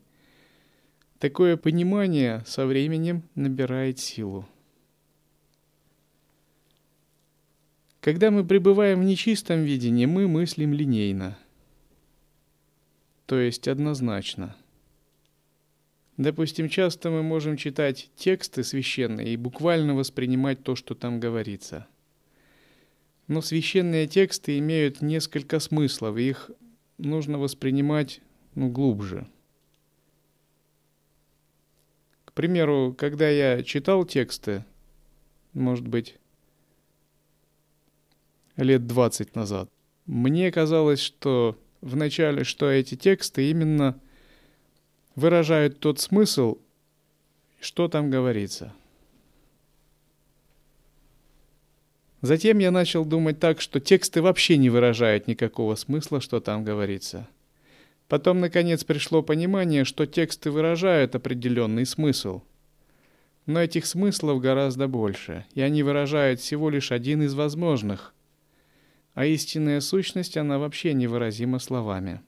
такое 1.20 1.58
понимание 1.58 2.44
со 2.46 2.66
временем 2.66 3.24
набирает 3.36 4.00
силу. 4.00 4.48
Когда 8.00 8.32
мы 8.32 8.46
пребываем 8.46 9.02
в 9.02 9.04
нечистом 9.04 9.64
видении, 9.64 10.06
мы 10.06 10.28
мыслим 10.28 10.74
линейно, 10.74 11.38
то 13.26 13.40
есть 13.40 13.68
однозначно– 13.68 14.56
Допустим, 16.22 16.70
часто 16.70 17.10
мы 17.10 17.24
можем 17.24 17.58
читать 17.58 18.12
тексты 18.16 18.64
священные 18.64 19.34
и 19.34 19.38
буквально 19.38 19.96
воспринимать 19.96 20.64
то, 20.64 20.76
что 20.76 20.94
там 20.94 21.20
говорится. 21.20 21.88
Но 23.28 23.42
священные 23.42 24.08
тексты 24.08 24.58
имеют 24.60 25.02
несколько 25.02 25.60
смыслов, 25.60 26.18
и 26.18 26.30
их 26.30 26.52
нужно 26.98 27.40
воспринимать 27.40 28.22
ну, 28.56 28.70
глубже. 28.70 29.28
К 32.26 32.34
примеру, 32.34 32.96
когда 32.98 33.30
я 33.30 33.64
читал 33.64 34.06
тексты, 34.06 34.66
может 35.54 35.88
быть, 35.88 36.18
лет 38.58 38.88
20 38.88 39.36
назад, 39.36 39.70
мне 40.06 40.52
казалось, 40.52 41.00
что 41.00 41.58
вначале, 41.82 42.44
что 42.44 42.70
эти 42.70 42.96
тексты 42.96 43.50
именно– 43.50 44.00
выражают 45.16 45.80
тот 45.80 46.00
смысл, 46.00 46.58
что 47.60 47.88
там 47.88 48.10
говорится. 48.10 48.74
Затем 52.22 52.60
я 52.60 52.70
начал 52.70 53.04
думать 53.04 53.40
так, 53.40 53.62
что 53.62 53.80
тексты 53.80 54.22
вообще 54.22 54.58
не 54.58 54.70
выражают 54.70 55.28
никакого 55.28 55.76
смысла, 55.76 56.22
что 56.22 56.40
там 56.40 56.64
говорится. 56.64 57.28
Потом, 58.08 58.40
наконец, 58.40 58.84
пришло 58.84 59.24
понимание, 59.24 59.86
что 59.86 60.06
тексты 60.06 60.52
выражают 60.52 61.16
определенный 61.16 61.86
смысл. 61.86 62.42
Но 63.48 63.60
этих 63.60 63.88
смыслов 63.88 64.40
гораздо 64.40 64.88
больше, 64.88 65.46
и 65.56 65.62
они 65.62 65.82
выражают 65.82 66.40
всего 66.40 66.70
лишь 66.70 66.92
один 66.92 67.24
из 67.24 67.34
возможных. 67.34 68.14
А 69.16 69.26
истинная 69.26 69.82
сущность, 69.82 70.38
она 70.38 70.60
вообще 70.60 70.94
невыразима 70.94 71.58
словами. 71.58 72.22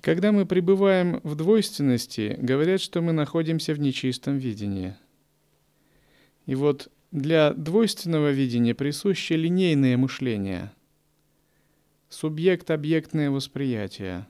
Когда 0.00 0.30
мы 0.30 0.46
пребываем 0.46 1.20
в 1.24 1.34
двойственности, 1.34 2.36
говорят, 2.38 2.80
что 2.80 3.02
мы 3.02 3.12
находимся 3.12 3.74
в 3.74 3.80
нечистом 3.80 4.38
видении. 4.38 4.94
И 6.46 6.54
вот 6.54 6.88
для 7.16 7.54
двойственного 7.54 8.30
видения 8.30 8.74
присуще 8.74 9.36
линейное 9.36 9.96
мышление, 9.96 10.70
субъект-объектное 12.10 13.30
восприятие. 13.30 14.26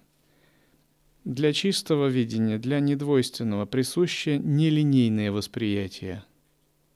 Для 1.25 1.53
чистого 1.53 2.07
видения, 2.07 2.59
для 2.59 2.79
недвойственного 2.79 3.67
присуще 3.67 4.39
нелинейное 4.39 5.33
восприятие. 5.33 6.23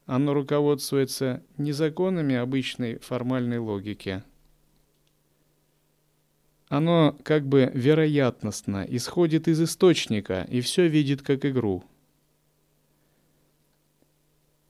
Оно 0.06 0.32
руководствуется 0.32 1.42
не 1.58 1.72
законами 1.72 2.36
обычной 2.36 2.98
формальной 3.00 3.58
логики– 3.58 4.22
оно 6.68 7.18
как 7.24 7.48
бы 7.48 7.68
вероятностно, 7.74 8.86
исходит 8.88 9.48
из 9.48 9.60
источника 9.60 10.46
и 10.48 10.60
все 10.60 10.86
видит 10.86 11.20
как 11.20 11.44
игру. 11.44 11.82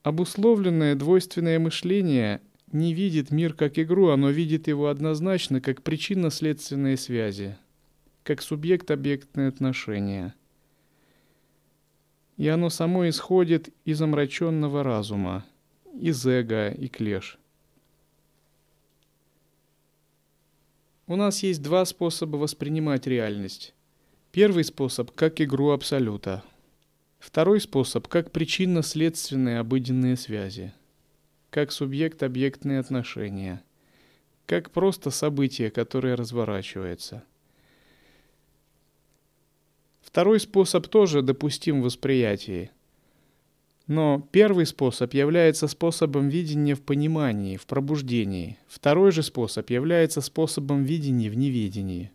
Обусловленное 0.03 0.95
двойственное 0.95 1.59
мышление 1.59 2.41
не 2.73 2.95
видит 2.95 3.31
мир 3.31 3.53
как 3.53 3.79
игру, 3.79 4.09
оно 4.09 4.31
видит 4.31 4.67
его 4.67 4.89
однозначно 4.89 5.61
как 5.61 5.83
причинно-следственные 5.83 6.97
связи, 6.97 7.59
как 8.23 8.41
субъект-объектные 8.41 9.49
отношения. 9.49 10.35
И 12.39 12.49
оно 12.49 12.71
само 12.71 13.09
исходит 13.11 13.69
из 13.85 14.01
омраченного 14.01 14.83
разума, 14.83 15.45
из 15.93 16.25
эго 16.27 16.71
и 16.71 16.89
клеш. 16.89 17.39
У 21.07 21.17
нас 21.17 21.43
есть 21.43 21.61
два 21.63 21.85
способа 21.85 22.37
воспринимать 22.37 23.07
реальность. 23.07 23.75
Первый 24.33 24.65
способ– 24.65 25.11
как 25.15 25.41
игру 25.43 25.71
Абсолюта. 25.71 26.43
Второй 27.21 27.61
способ– 27.61 28.09
как 28.09 28.33
причинно-следственные 28.33 29.61
обыденные 29.61 30.17
связи. 30.17 30.73
Как 31.51 31.71
субъект-объектные 31.71 32.81
отношения. 32.81 33.63
Как 34.47 34.73
просто 34.73 35.11
событие, 35.11 35.71
которое 35.71 36.17
разворачивается. 36.17 37.23
Второй 40.03 40.41
способ 40.41 40.89
тоже 40.89 41.23
допустим 41.23 41.81
в 41.81 41.85
восприятии– 41.85 42.73
но 43.91 44.25
первый 44.31 44.67
способ 44.67 45.15
является 45.15 45.67
способом 45.67 46.29
видения 46.29 46.77
в 46.77 46.81
понимании, 46.81 47.57
в 47.57 47.67
пробуждении. 47.67 48.57
Второй 48.69 49.11
же 49.11 49.25
способ 49.25 49.69
является 49.69 50.21
способом 50.21 50.85
видения 50.85 51.29
в 51.29 51.37
неведении. 51.37 52.13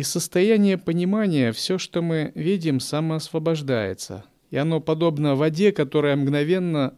Из 0.00 0.08
состояния 0.08 0.78
понимания 0.78 1.52
все, 1.52 1.76
что 1.76 2.00
мы 2.00 2.32
видим, 2.34 2.80
самоосвобождается, 2.80 4.24
и 4.50 4.56
оно 4.56 4.80
подобно 4.80 5.34
воде, 5.34 5.72
которая 5.72 6.16
мгновенно 6.16 6.96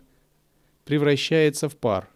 превращается 0.84 1.68
в 1.68 1.74
пар. 1.74 2.08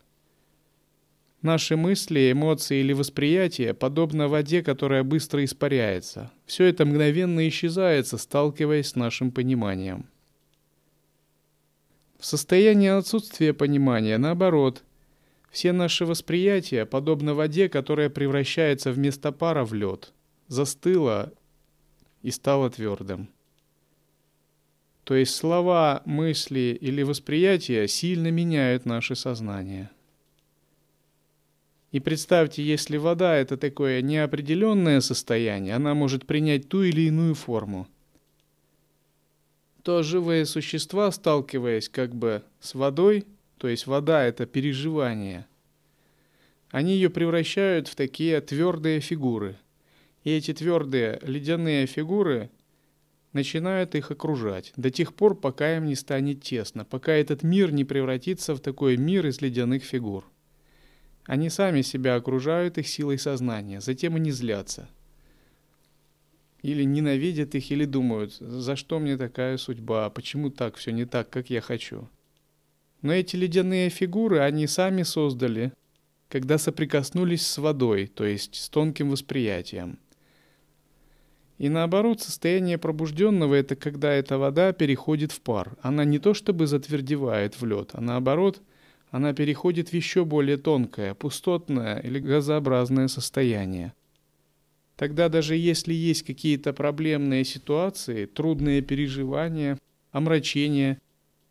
Наши 1.42 1.77
мысли, 1.77 2.31
эмоции 2.31 2.79
или 2.79 2.92
восприятие 2.92 3.75
подобно 3.75 4.29
воде, 4.29 4.62
которая 4.62 5.03
быстро 5.03 5.42
испаряется. 5.44 6.31
Все 6.44 6.66
это 6.66 6.85
мгновенно 6.85 7.49
исчезает, 7.49 8.07
сталкиваясь 8.07 8.90
с 8.90 8.94
нашим 8.94 9.33
пониманием. 9.33 10.07
В 12.16 12.25
состоянии 12.25 12.90
отсутствия 12.90 13.53
понимания, 13.53 14.18
наоборот, 14.18 14.85
все 15.51 15.72
наши 15.72 16.07
восприятия 16.07 16.87
подобно 16.87 17.35
воде, 17.35 17.68
которая 17.68 18.09
превращается 18.09 18.92
вместо 18.92 19.33
пара 19.33 19.64
в 19.64 19.75
лед, 19.75 20.12
застыла 20.48 21.32
и 22.22 22.30
стала 22.30 22.70
твердым. 22.70 23.28
То 25.04 25.14
есть 25.14 25.35
слова, 25.35 26.02
мысли 26.04 26.76
или 26.80 27.02
восприятия 27.02 27.87
сильно 27.87 28.30
меняют 28.30 28.87
наше 28.87 29.14
сознание– 29.14 29.90
и 31.96 32.00
представьте, 32.00 32.62
если 32.62 32.98
вода– 32.98 33.35
это 33.37 33.56
такое 33.56 34.02
неопределенное 34.02 35.00
состояние, 35.00 35.74
она 35.74 35.94
может 35.94 36.26
принять 36.26 36.68
ту 36.68 36.82
или 36.82 37.02
иную 37.02 37.35
форму, 37.35 37.88
то 39.82 40.02
живые 40.02 40.44
существа, 40.44 41.11
сталкиваясь 41.11 41.88
как 41.88 42.14
бы 42.14 42.42
с 42.61 42.74
водой, 42.74 43.24
то 43.56 43.66
есть 43.66 43.87
вода– 43.87 44.22
это 44.26 44.44
переживание, 44.44 45.46
они 46.70 46.92
ее 46.92 47.09
превращают 47.09 47.88
в 47.88 47.94
такие 47.94 48.40
твердые 48.42 49.00
фигуры. 49.00 49.56
И 50.26 50.30
эти 50.30 50.52
твердые 50.52 51.20
ледяные 51.22 51.86
фигуры 51.86 52.50
начинают 53.32 53.94
их 53.94 54.10
окружать, 54.10 54.72
до 54.76 54.90
тех 54.90 55.14
пор, 55.14 55.38
пока 55.38 55.76
им 55.76 55.84
не 55.84 55.94
станет 55.94 56.42
тесно, 56.42 56.84
пока 56.84 57.12
этот 57.12 57.44
мир 57.44 57.70
не 57.70 57.84
превратится 57.84 58.56
в 58.56 58.58
такой 58.58 58.96
мир 58.96 59.24
из 59.28 59.40
ледяных 59.40 59.84
фигур. 59.84 60.24
Они 61.26 61.48
сами 61.48 61.82
себя 61.82 62.16
окружают 62.16 62.76
их 62.76 62.88
силой 62.88 63.20
сознания, 63.20 63.80
затем 63.80 64.16
они 64.16 64.32
злятся. 64.32 64.88
Или 66.60 66.82
ненавидят 66.82 67.54
их, 67.54 67.70
или 67.70 67.84
думают, 67.84 68.34
за 68.34 68.74
что 68.74 68.98
мне 68.98 69.16
такая 69.16 69.56
судьба, 69.58 70.10
почему 70.10 70.50
так 70.50 70.74
все 70.74 70.90
не 70.90 71.04
так, 71.04 71.30
как 71.30 71.50
я 71.50 71.60
хочу. 71.60 72.08
Но 73.00 73.12
эти 73.12 73.36
ледяные 73.36 73.90
фигуры 73.90 74.40
они 74.40 74.66
сами 74.66 75.04
создали, 75.04 75.72
когда 76.28 76.58
соприкоснулись 76.58 77.46
с 77.46 77.58
водой, 77.58 78.08
то 78.08 78.24
есть 78.24 78.56
с 78.56 78.68
тонким 78.68 79.10
восприятием. 79.10 80.00
И 81.58 81.68
наоборот, 81.68 82.20
состояние 82.20 82.78
пробужденного– 82.78 83.54
это 83.56 83.76
когда 83.76 84.12
эта 84.12 84.38
вода 84.38 84.72
переходит 84.72 85.32
в 85.32 85.40
пар. 85.40 85.76
Она 85.80 86.04
не 86.04 86.18
то 86.18 86.34
чтобы 86.34 86.66
затвердевает 86.66 87.60
в 87.60 87.64
лед, 87.64 87.90
а 87.92 88.00
наоборот– 88.00 88.60
она 89.10 89.32
переходит 89.32 89.90
в 89.90 89.92
еще 89.94 90.24
более 90.24 90.56
тонкое, 90.56 91.14
пустотное 91.14 91.98
или 92.00 92.18
газообразное 92.18 93.08
состояние. 93.08 93.94
Тогда 94.96 95.28
даже 95.28 95.56
если 95.56 95.92
есть 95.92 96.22
какие-то 96.22 96.72
проблемные 96.72 97.44
ситуации, 97.44 98.26
трудные 98.26 98.82
переживания, 98.82 99.78
омрачения, 100.10 100.98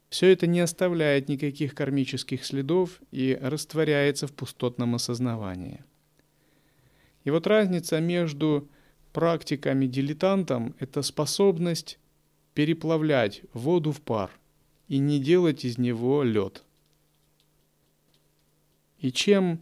все 0.10 0.32
это 0.32 0.48
не 0.48 0.60
оставляет 0.60 1.30
никаких 1.30 1.76
кармических 1.76 2.46
следов 2.46 3.02
и 3.12 3.38
растворяется 3.42 4.28
в 4.28 4.34
пустотном 4.34 4.96
осознавании. 4.96 5.84
И 7.24 7.32
вот 7.32 7.48
разница 7.48 8.00
между 8.00 8.70
практиками 9.16 9.86
дилетантом– 9.86 10.76
это 10.80 11.02
способность 11.02 12.00
переплавлять 12.54 13.44
воду 13.54 13.94
в 13.94 14.02
пар 14.02 14.30
и 14.90 14.98
не 14.98 15.20
делать 15.20 15.64
из 15.64 15.78
него 15.78 16.22
лед. 16.24 16.64
И 19.00 19.14
чем 19.14 19.62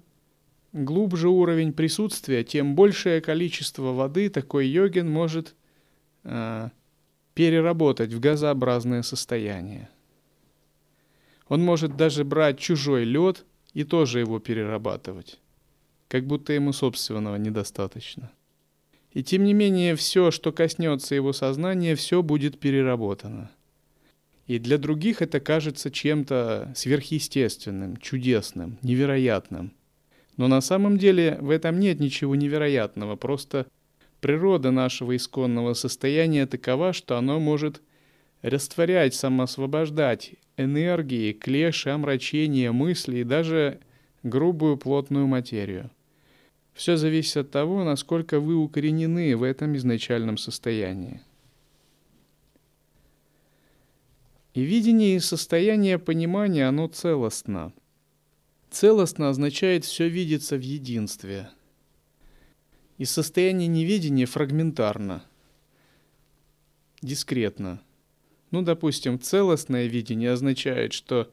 глубже 0.72 1.30
уровень 1.30 1.72
присутствия, 1.72 2.44
тем 2.44 2.74
большее 2.74 3.22
количество 3.22 3.94
воды 3.94 4.30
такой 4.30 4.66
йогин 4.66 5.08
может 5.08 5.54
э, 6.24 6.70
переработать 7.36 8.12
в 8.12 8.20
газообразное 8.20 9.04
состояние. 9.04 9.88
Он 11.48 11.62
может 11.62 11.96
даже 11.96 12.24
брать 12.24 12.58
чужой 12.58 13.04
лед 13.04 13.46
и 13.76 13.84
тоже 13.84 14.20
его 14.20 14.40
перерабатывать, 14.40 15.40
как 16.08 16.26
будто 16.26 16.54
ему 16.54 16.74
собственного 16.74 17.36
недостаточно. 17.36 18.32
И 19.14 19.24
тем 19.24 19.44
не 19.44 19.54
менее, 19.54 19.96
все, 19.96 20.32
что 20.32 20.52
коснется 20.52 21.16
его 21.16 21.34
сознания, 21.34 21.96
все 21.96 22.22
будет 22.24 22.60
переработано– 22.60 23.52
и 24.46 24.60
для 24.60 24.78
других 24.78 25.22
это 25.22 25.40
кажется 25.40 25.90
чем-то 25.90 26.74
сверхъестественным, 26.76 27.98
чудесным, 27.98 28.78
невероятным. 28.82 29.74
Но 30.36 30.48
на 30.48 30.62
самом 30.62 30.98
деле 30.98 31.38
в 31.40 31.50
этом 31.50 31.80
нет 31.80 32.00
ничего 32.00 32.36
невероятного, 32.36 33.16
просто 33.16 33.68
природа 34.20 34.72
нашего 34.72 35.16
исконного 35.16 35.74
состояния 35.74 36.46
такова, 36.46 36.92
что 36.92 37.18
оно 37.18 37.40
может 37.40 37.82
растворять, 38.42 39.16
самоосвобождать 39.16 40.34
энергии, 40.58 41.32
клеши, 41.32 41.90
омрачения, 41.90 42.72
мысли 42.72 43.20
и 43.20 43.24
даже 43.24 43.80
грубую 44.24 44.78
плотную 44.78 45.28
материю. 45.28 45.90
Все 46.74 46.98
зависит 46.98 47.38
от 47.38 47.52
того, 47.52 47.84
насколько 47.84 48.40
вы 48.40 48.56
укоренены 48.56 49.36
в 49.38 49.44
этом 49.44 49.76
изначальном 49.78 50.38
состоянии. 50.38 51.22
И 54.54 54.62
видение 54.62 55.16
и 55.16 55.20
состояние 55.20 55.98
понимания, 55.98 56.68
оно 56.68 56.88
целостно. 56.88 57.74
Целостно 58.70 59.30
означает 59.30 59.86
все 59.86 60.08
видеться 60.08 60.58
в 60.58 60.62
единстве. 60.62 61.50
И 62.98 63.06
состояние 63.06 63.68
невидения 63.68 64.26
фрагментарно, 64.26 65.24
дискретно. 67.02 67.82
Ну, 68.52 68.62
допустим, 68.62 69.20
целостное 69.20 69.88
видение 69.88 70.32
означает, 70.32 70.94
что 70.94 71.32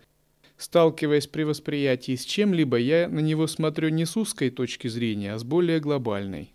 сталкиваясь 0.61 1.27
при 1.27 1.45
восприятии 1.45 2.15
с 2.17 2.25
чем-либо, 2.25 2.77
я 2.77 3.09
на 3.09 3.21
него 3.21 3.47
смотрю 3.47 3.89
не 3.89 4.05
с 4.05 4.17
узкой 4.17 4.51
точки 4.51 4.89
зрения, 4.89 5.33
а 5.33 5.39
с 5.39 5.45
более 5.45 5.81
глобальной. 5.81 6.53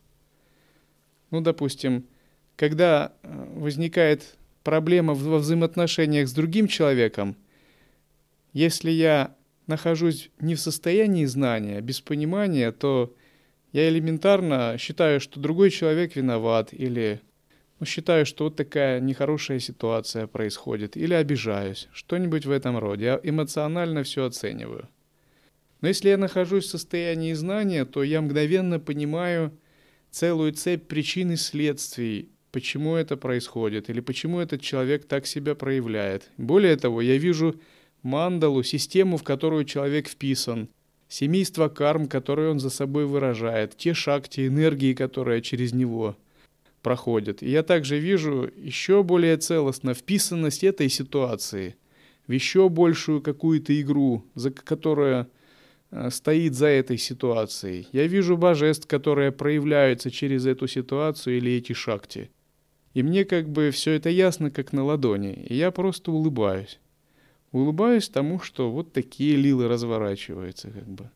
Ну, 1.31 1.41
допустим, 1.41 2.05
когда 2.55 3.13
э, 3.23 3.47
возникает 3.55 4.37
проблема 4.63 5.15
во 5.15 5.39
взаимоотношениях 5.39 6.27
с 6.27 6.33
другим 6.33 6.67
человеком, 6.67 7.35
если 8.53 8.91
я 8.91 9.35
нахожусь 9.65 10.29
не 10.39 10.53
в 10.53 10.59
состоянии 10.59 11.25
знания, 11.25 11.81
без 11.81 11.99
понимания, 11.99 12.71
то 12.71 13.11
я 13.71 13.89
элементарно 13.89 14.75
считаю, 14.77 15.19
что 15.19 15.39
другой 15.39 15.71
человек 15.71 16.15
виноват, 16.15 16.69
или 16.71 17.21
ну, 17.79 17.85
считаю, 17.85 18.25
что 18.25 18.45
вот 18.45 18.55
такая 18.55 18.99
нехорошая 18.99 19.59
ситуация 19.59 20.27
происходит, 20.27 20.95
или 20.95 21.13
обижаюсь, 21.13 21.89
что-нибудь 21.91 22.45
в 22.45 22.51
этом 22.51 22.77
роде. 22.77 23.05
Я 23.05 23.19
эмоционально 23.21 24.03
все 24.03 24.25
оцениваю. 24.25 24.88
Но 25.81 25.89
если 25.89 26.09
я 26.09 26.17
нахожусь 26.17 26.65
в 26.65 26.69
состоянии 26.69 27.33
знания, 27.33 27.85
то 27.85 28.01
я 28.03 28.21
мгновенно 28.21 28.79
понимаю 28.79 29.51
целую 30.09 30.53
цепь 30.53 30.88
причин 30.88 31.31
и 31.31 31.35
следствий 31.35 32.29
почему 32.55 32.95
это 32.95 33.17
происходит 33.17 33.89
или 33.89 33.99
почему 33.99 34.39
этот 34.39 34.61
человек 34.61 35.05
так 35.05 35.27
себя 35.27 35.55
проявляет. 35.55 36.31
Более 36.38 36.77
того, 36.77 37.01
я 37.01 37.17
вижу 37.17 37.59
мандалу, 38.01 38.63
систему, 38.63 39.17
в 39.17 39.23
которую 39.23 39.65
человек 39.65 40.07
вписан, 40.07 40.69
семейство 41.09 41.67
карм, 41.67 42.07
которые 42.07 42.51
он 42.51 42.61
за 42.61 42.69
собой 42.69 43.07
выражает, 43.07 43.75
те 43.75 43.93
шакти, 43.93 44.47
энергии, 44.47 44.93
которые 44.93 45.41
через 45.41 45.73
него 45.73 46.15
проходят. 46.86 47.41
И 47.41 47.50
я 47.50 47.63
также 47.63 47.98
вижу 47.98 48.48
еще 48.56 49.02
более 49.02 49.38
целостно 49.38 49.95
вписанность 49.95 50.63
этой 50.63 50.88
ситуации 50.88 51.76
в 52.28 52.32
еще 52.32 52.69
большую 52.69 53.21
какую-то 53.21 53.71
игру, 53.82 54.24
за 54.36 54.52
которая 54.52 55.28
э, 55.89 56.12
стоит 56.12 56.54
за 56.54 56.67
этой 56.67 57.00
ситуацией. 57.00 57.88
Я 57.91 58.06
вижу 58.06 58.38
божеств, 58.38 58.86
которые 58.88 59.32
проявляются 59.32 60.12
через 60.12 60.45
эту 60.45 60.67
ситуацию 60.67 61.38
или 61.38 61.54
эти 61.54 61.74
шакти. 61.74 62.30
И 62.93 63.02
мне 63.02 63.26
как 63.26 63.50
бы 63.50 63.71
все 63.71 63.93
это 63.93 64.10
ясно, 64.10 64.52
как 64.52 64.71
на 64.71 64.84
ладони, 64.84 65.34
и 65.34 65.56
я 65.56 65.71
просто 65.71 66.12
улыбаюсь. 66.12 66.80
Улыбаюсь 67.52 68.10
тому, 68.10 68.39
что 68.39 68.69
вот 68.69 68.93
такие 68.93 69.36
лилы 69.36 69.67
разворачиваются 69.67 70.69
как 70.69 70.88
бы. 70.88 71.10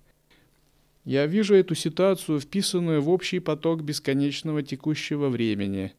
Я 1.05 1.25
вижу 1.25 1.55
эту 1.55 1.75
ситуацию, 1.75 2.39
вписанную 2.39 3.01
в 3.01 3.09
общий 3.09 3.39
поток 3.39 3.81
бесконечного 3.81 4.63
текущего 4.63 5.29
времени, 5.29 5.93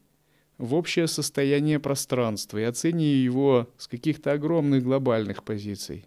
в 0.59 0.75
общее 0.75 1.07
состояние 1.07 1.81
пространства 1.81 2.59
и 2.59 2.65
оцениваю 2.65 3.23
его 3.23 3.71
с 3.79 3.89
каких-то 3.89 4.33
огромных 4.33 4.83
глобальных 4.85 5.43
позиций. 5.43 6.05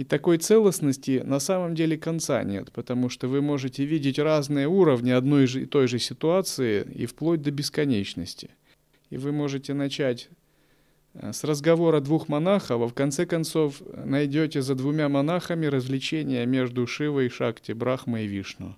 И 0.00 0.04
такой 0.04 0.38
целостности 0.38 1.22
на 1.22 1.40
самом 1.40 1.74
деле 1.74 1.98
конца 1.98 2.42
нет, 2.42 2.72
потому 2.72 3.10
что 3.10 3.28
вы 3.28 3.42
можете 3.42 3.84
видеть 3.84 4.18
разные 4.18 4.66
уровни 4.66 5.10
одной 5.10 5.44
и 5.44 5.66
той 5.66 5.88
же 5.88 5.98
ситуации 5.98 6.82
и 6.94 7.04
вплоть 7.04 7.42
до 7.42 7.50
бесконечности. 7.50 8.48
И 9.10 9.18
вы 9.18 9.30
можете 9.32 9.74
начать 9.74 10.30
с 11.14 11.44
разговора 11.44 12.00
двух 12.00 12.28
монахов, 12.28 12.82
а 12.82 12.86
в 12.86 12.94
конце 12.94 13.26
концов 13.26 13.82
найдете 14.04 14.62
за 14.62 14.74
двумя 14.74 15.08
монахами 15.08 15.66
развлечение 15.66 16.46
между 16.46 16.86
Шивой, 16.86 17.28
Шакти, 17.28 17.72
Брахмой 17.72 18.24
и 18.24 18.28
Вишну. 18.28 18.76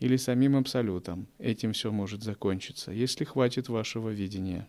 Или 0.00 0.16
самим 0.16 0.56
Абсолютом. 0.56 1.26
Этим 1.38 1.72
все 1.72 1.90
может 1.90 2.22
закончиться, 2.22 2.92
если 2.92 3.24
хватит 3.24 3.68
вашего 3.68 4.10
видения. 4.10 4.68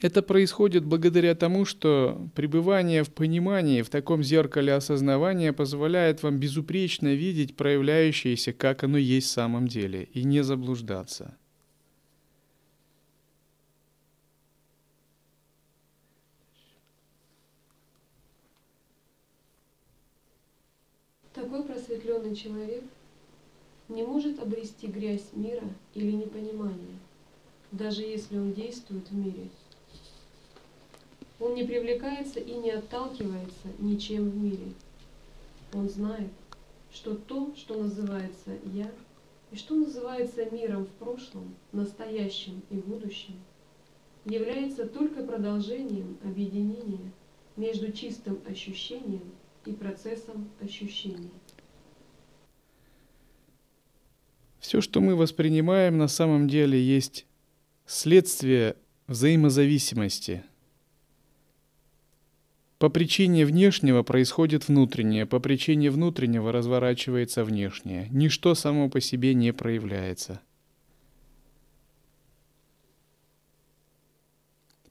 Это 0.00 0.22
происходит 0.22 0.84
благодаря 0.84 1.34
тому, 1.34 1.66
что 1.66 2.26
пребывание 2.34 3.04
в 3.04 3.12
понимании 3.12 3.82
в 3.82 3.90
таком 3.90 4.22
зеркале 4.22 4.72
осознавания 4.72 5.52
позволяет 5.52 6.22
вам 6.22 6.38
безупречно 6.38 7.08
видеть 7.08 7.54
проявляющееся, 7.54 8.54
как 8.54 8.82
оно 8.82 8.96
есть 8.96 9.26
в 9.28 9.32
самом 9.32 9.68
деле, 9.68 10.04
и 10.14 10.24
не 10.24 10.42
заблуждаться. 10.42 11.36
Такой 21.34 21.62
просветленный 22.30 22.36
человек 22.36 22.84
не 23.88 24.02
может 24.02 24.38
обрести 24.38 24.86
грязь 24.86 25.28
мира 25.32 25.68
или 25.94 26.12
непонимание, 26.12 26.98
даже 27.72 28.02
если 28.02 28.38
он 28.38 28.52
действует 28.52 29.10
в 29.10 29.14
мире. 29.14 29.48
Он 31.40 31.54
не 31.54 31.64
привлекается 31.64 32.38
и 32.38 32.52
не 32.54 32.70
отталкивается 32.70 33.68
ничем 33.78 34.30
в 34.30 34.36
мире. 34.36 34.72
Он 35.72 35.88
знает, 35.88 36.30
что 36.92 37.14
то, 37.14 37.52
что 37.56 37.74
называется 37.74 38.50
«я», 38.72 38.90
и 39.50 39.56
что 39.56 39.74
называется 39.74 40.44
миром 40.50 40.84
в 40.84 40.90
прошлом, 40.90 41.56
настоящем 41.72 42.62
и 42.70 42.76
будущем, 42.76 43.34
является 44.24 44.86
только 44.86 45.24
продолжением 45.24 46.18
объединения 46.22 47.10
между 47.56 47.90
чистым 47.90 48.38
ощущением 48.46 49.32
и 49.64 49.72
процессом 49.72 50.48
ощущения. 50.60 51.30
Все, 54.60 54.82
что 54.82 55.00
мы 55.00 55.16
воспринимаем, 55.16 55.96
на 55.96 56.06
самом 56.06 56.46
деле 56.46 56.80
есть 56.80 57.26
следствие 57.86 58.76
взаимозависимости. 59.06 60.44
По 62.78 62.88
причине 62.88 63.44
внешнего 63.44 64.02
происходит 64.02 64.68
внутреннее, 64.68 65.26
по 65.26 65.40
причине 65.40 65.90
внутреннего 65.90 66.52
разворачивается 66.52 67.44
внешнее. 67.44 68.08
Ничто 68.10 68.54
само 68.54 68.88
по 68.88 69.00
себе 69.00 69.34
не 69.34 69.52
проявляется. 69.52 70.40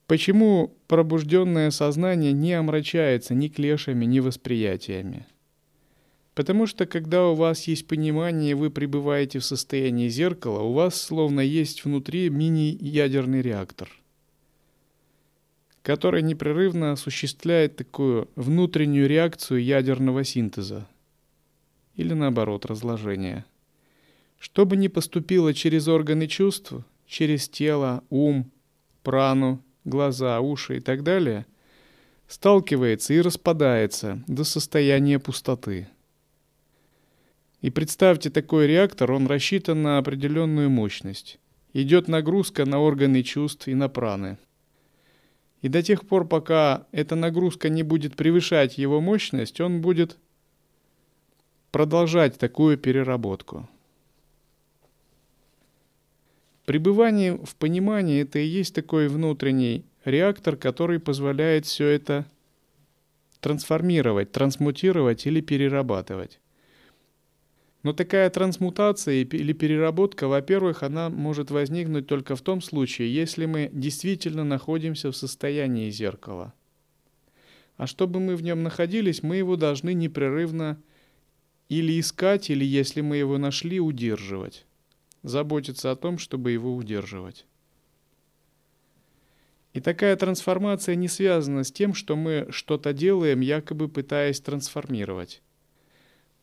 Почему 0.06 0.76
пробужденное 0.88 1.70
сознание 1.70 2.32
не 2.32 2.54
омрачается 2.54 3.36
ни 3.36 3.48
клешами, 3.48 4.06
ни 4.06 4.20
восприятиями? 4.20 5.28
Потому 6.40 6.68
что 6.68 6.86
когда 6.86 7.28
у 7.28 7.36
вас 7.36 7.68
есть 7.68 7.86
понимание, 7.86 8.56
вы 8.56 8.70
пребываете 8.70 9.40
в 9.40 9.44
состоянии 9.44 10.08
зеркала, 10.08 10.62
у 10.62 10.72
вас 10.72 10.96
словно 10.96 11.42
есть 11.42 11.84
внутри 11.84 12.30
мини-ядерный 12.30 13.42
реактор, 13.42 13.92
который 15.82 16.22
непрерывно 16.22 16.94
осуществляет 16.94 17.76
такую 17.76 18.30
внутреннюю 18.38 19.10
реакцию 19.10 19.62
ядерного 19.62 20.24
синтеза 20.24 20.88
или 21.96 22.14
наоборот 22.14 22.66
разложения. 22.66 23.46
Что 24.40 24.66
бы 24.66 24.78
ни 24.78 24.88
поступило 24.88 25.54
через 25.54 25.90
органы 25.90 26.26
чувств, 26.28 26.72
через 27.06 27.50
тело, 27.50 28.02
ум, 28.10 28.50
прану, 29.04 29.62
глаза, 29.84 30.40
уши 30.40 30.78
и 30.78 30.80
так 30.80 31.04
далее, 31.04 31.46
сталкивается 32.30 33.14
и 33.14 33.20
распадается 33.20 34.24
до 34.28 34.46
состояния 34.46 35.20
пустоты– 35.20 35.90
и 37.62 37.70
представьте 37.70 38.30
такой 38.30 38.68
реактор, 38.68 39.12
он 39.12 39.28
рассчитан 39.28 39.82
на 39.82 39.98
определенную 39.98 40.70
мощность. 40.70 41.40
Идет 41.74 42.08
нагрузка 42.08 42.66
на 42.66 42.80
органы 42.80 43.22
чувств 43.22 43.68
и 43.68 43.76
на 43.76 43.90
праны. 43.90 44.38
И 45.62 45.68
до 45.68 45.84
тех 45.84 46.08
пор, 46.08 46.28
пока 46.28 46.88
эта 46.92 47.16
нагрузка 47.16 47.68
не 47.70 47.84
будет 47.84 48.16
превышать 48.16 48.78
его 48.78 49.02
мощность, 49.02 49.60
он 49.60 49.82
будет 49.82 50.18
продолжать 51.72 52.38
такую 52.40 52.78
переработку. 52.78 53.70
Пребывание 56.66 57.38
в 57.38 57.56
понимании 57.56 58.22
это 58.22 58.40
и 58.40 58.46
есть 58.46 58.74
такой 58.74 59.08
внутренний 59.10 59.86
реактор, 60.06 60.56
который 60.56 61.00
позволяет 61.00 61.66
все 61.66 61.88
это 61.88 62.26
трансформировать, 63.42 64.32
трансмутировать 64.32 65.26
или 65.26 65.42
перерабатывать. 65.42 66.40
Но 67.82 67.94
такая 67.94 68.30
трансмутация 68.30 69.22
или 69.24 69.54
переработка, 69.54 70.28
во-первых, 70.28 70.84
она 70.84 71.10
может 71.10 71.50
возникнуть 71.50 72.08
только 72.08 72.36
в 72.36 72.42
том 72.42 72.62
случае, 72.62 73.14
если 73.14 73.46
мы 73.46 73.70
действительно 73.72 74.44
находимся 74.44 75.12
в 75.12 75.16
состоянии 75.16 75.90
зеркала. 75.90 76.54
А 77.78 77.88
чтобы 77.88 78.20
мы 78.20 78.36
в 78.36 78.44
нем 78.44 78.64
находились, 78.64 79.24
мы 79.24 79.38
его 79.38 79.56
должны 79.56 79.94
непрерывно 79.94 80.82
или 81.70 81.98
искать, 81.98 82.50
или 82.50 82.66
если 82.66 83.00
мы 83.00 83.16
его 83.16 83.38
нашли, 83.38 83.80
удерживать. 83.80 84.66
Заботиться 85.24 85.92
о 85.92 85.96
том, 85.96 86.18
чтобы 86.18 86.52
его 86.52 86.76
удерживать. 86.76 87.46
И 89.74 89.80
такая 89.80 90.18
трансформация 90.18 90.96
не 90.96 91.08
связана 91.08 91.64
с 91.64 91.72
тем, 91.72 91.94
что 91.94 92.18
мы 92.18 92.48
что-то 92.50 92.92
делаем, 92.92 93.40
якобы 93.40 93.88
пытаясь 93.88 94.42
трансформировать. 94.42 95.42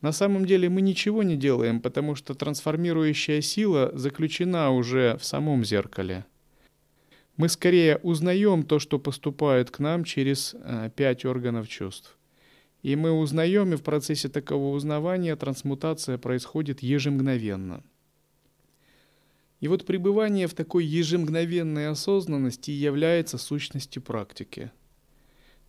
На 0.02 0.12
самом 0.12 0.44
деле 0.44 0.68
мы 0.68 0.82
ничего 0.82 1.22
не 1.22 1.36
делаем, 1.36 1.80
потому 1.80 2.14
что 2.14 2.34
трансформирующая 2.34 3.40
сила 3.40 3.90
заключена 3.94 4.70
уже 4.70 5.16
в 5.18 5.24
самом 5.24 5.64
зеркале. 5.64 6.26
Мы 7.36 7.48
скорее 7.48 7.98
узнаем 7.98 8.62
то, 8.62 8.78
что 8.78 8.98
поступает 8.98 9.70
к 9.70 9.78
нам 9.78 10.04
через 10.04 10.54
э, 10.54 10.90
пять 10.94 11.24
органов 11.24 11.68
чувств. 11.68 12.16
И 12.82 12.94
мы 12.94 13.10
узнаем, 13.10 13.72
и 13.72 13.76
в 13.76 13.82
процессе 13.82 14.28
такого 14.28 14.74
узнавания 14.74 15.34
трансмутация 15.34 16.18
происходит 16.18 16.82
ежемгновенно. 16.82 17.82
И 19.60 19.68
вот 19.68 19.86
пребывание 19.86 20.46
в 20.46 20.54
такой 20.54 20.84
ежемгновенной 20.84 21.88
осознанности 21.88 22.70
является 22.70 23.38
сущностью 23.38 24.02
практики. 24.02 24.70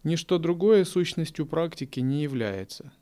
Ничто 0.04 0.38
другое 0.38 0.84
сущностью 0.84 1.46
практики 1.46 2.02
не 2.02 2.24
является– 2.24 2.92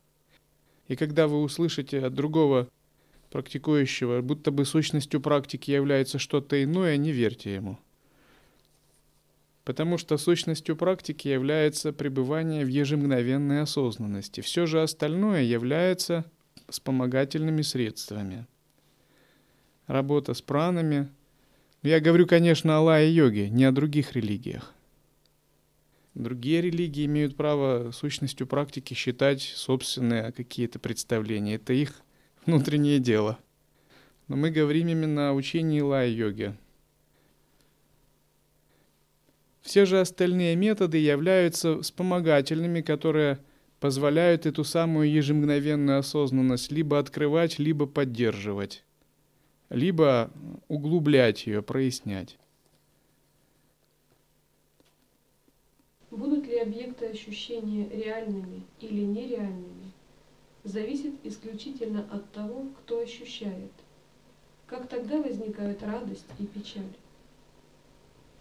и 0.88 0.96
когда 0.96 1.28
вы 1.28 1.42
услышите 1.42 2.00
от 2.00 2.14
другого 2.14 2.70
практикующего, 3.32 4.22
будто 4.22 4.52
бы 4.52 4.66
сущностью 4.66 5.20
практики 5.20 5.72
является 5.72 6.20
что-то 6.20 6.64
иное, 6.64 6.98
не 6.98 7.12
верьте 7.12 7.54
ему. 7.56 7.80
Потому 9.64 9.98
что 9.98 10.18
сущностью 10.18 10.76
практики 10.76 11.28
является 11.28 11.92
пребывание 11.92 12.64
в 12.64 12.68
ежемгновенной 12.68 13.62
осознанности. 13.62 14.42
Все 14.42 14.68
же 14.68 14.82
остальное 14.84 15.42
является 15.42 16.24
вспомогательными 16.70 17.64
средствами. 17.64 18.46
Работа 19.88 20.36
с 20.36 20.42
пранами. 20.42 21.10
Я 21.82 22.00
говорю, 22.00 22.28
конечно, 22.28 22.78
о 22.78 22.82
лае-йоге, 22.82 23.50
не 23.50 23.66
о 23.66 23.72
других 23.72 24.14
религиях. 24.14 24.75
Другие 26.16 26.62
религии 26.62 27.06
имеют 27.06 27.36
право 27.36 27.92
сущностью 27.92 28.48
практики 28.48 28.94
считать 28.94 29.42
собственные 29.42 30.32
какие-то 30.32 30.80
представления. 30.80 31.56
Это 31.56 31.74
их 31.74 32.02
внутреннее 32.46 33.00
дело. 33.00 33.38
Но 34.30 34.38
мы 34.38 34.50
говорим 34.50 34.88
именно 34.88 35.30
о 35.30 35.34
учении 35.34 35.82
лай-йоги. 35.82 36.56
Все 39.62 39.86
же 39.86 40.00
остальные 40.00 40.56
методы 40.56 41.00
являются 41.00 41.82
вспомогательными, 41.82 42.80
которые 42.80 43.40
позволяют 43.82 44.46
эту 44.46 44.64
самую 44.64 45.12
ежемгновенную 45.12 46.00
осознанность 46.00 46.72
либо 46.72 46.98
открывать, 46.98 47.60
либо 47.60 47.88
поддерживать, 47.88 48.86
либо 49.70 50.32
углублять 50.70 51.46
ее, 51.46 51.62
прояснять. 51.62 52.38
Будут 56.16 56.48
ли 56.48 56.60
объекты 56.60 57.08
ощущения 57.08 57.90
реальными 57.90 58.64
или 58.80 59.02
нереальными, 59.02 59.92
зависит 60.64 61.14
исключительно 61.24 62.08
от 62.10 62.32
того, 62.32 62.68
кто 62.78 63.00
ощущает. 63.00 63.72
Как 64.66 64.88
тогда 64.88 65.22
возникают 65.22 65.84
радость 65.84 66.26
и 66.40 66.46
печаль? 66.46 66.96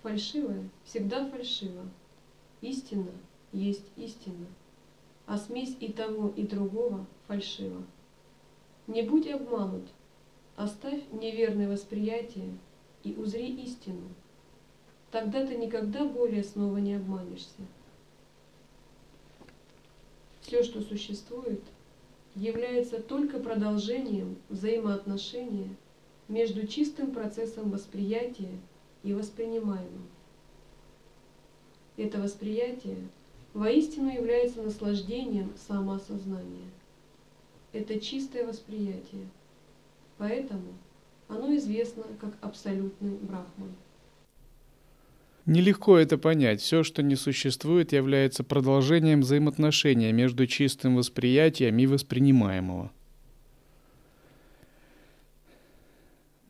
Фальшивое 0.02 0.70
всегда 0.84 1.28
фальшиво. 1.28 1.82
Истина 2.60 3.10
есть 3.50 3.86
истина. 3.96 4.46
А 5.26 5.36
смесь 5.36 5.76
и 5.80 5.90
того, 5.92 6.28
и 6.36 6.46
другого 6.46 7.04
фальшива. 7.26 7.82
Не 8.86 9.02
будь 9.02 9.26
обманут, 9.26 9.88
оставь 10.54 11.02
неверное 11.10 11.68
восприятие 11.68 12.56
и 13.02 13.14
узри 13.16 13.48
истину– 13.64 14.02
Тогда 15.14 15.46
ты 15.46 15.54
никогда 15.54 16.04
более 16.04 16.42
снова 16.42 16.78
не 16.78 16.94
обманешься. 16.94 17.60
Все, 20.40 20.64
что 20.64 20.80
существует, 20.80 21.60
является 22.34 23.00
только 23.00 23.38
продолжением 23.38 24.36
взаимоотношения 24.48 25.68
между 26.26 26.66
чистым 26.66 27.12
процессом 27.12 27.70
восприятия 27.70 28.58
и 29.04 29.14
воспринимаемым. 29.14 30.08
Это 31.96 32.20
восприятие 32.20 32.98
воистину 33.52 34.12
является 34.12 34.62
наслаждением 34.62 35.52
самоосознания. 35.56 36.72
Это 37.72 38.00
чистое 38.00 38.44
восприятие, 38.44 39.28
поэтому 40.18 40.74
оно 41.28 41.54
известно 41.54 42.02
как 42.20 42.32
абсолютный 42.40 43.12
брахман. 43.12 43.76
Нелегко 45.46 45.98
это 45.98 46.16
понять. 46.16 46.62
Все, 46.62 46.82
что 46.82 47.02
не 47.02 47.16
существует, 47.16 47.92
является 47.92 48.44
продолжением 48.44 49.20
взаимоотношения 49.20 50.10
между 50.12 50.46
чистым 50.46 50.96
восприятием 50.96 51.78
и 51.78 51.86
воспринимаемого. 51.86 52.90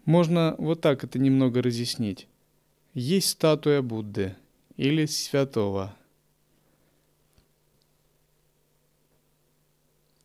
Можно 0.05 0.55
вот 0.59 0.81
так 0.81 1.03
это 1.03 1.19
немного 1.19 1.61
разъяснить. 1.61 2.29
Есть 2.93 3.31
статуя 3.31 3.83
Будды 3.83 4.37
или 4.77 5.07
святого. 5.07 5.97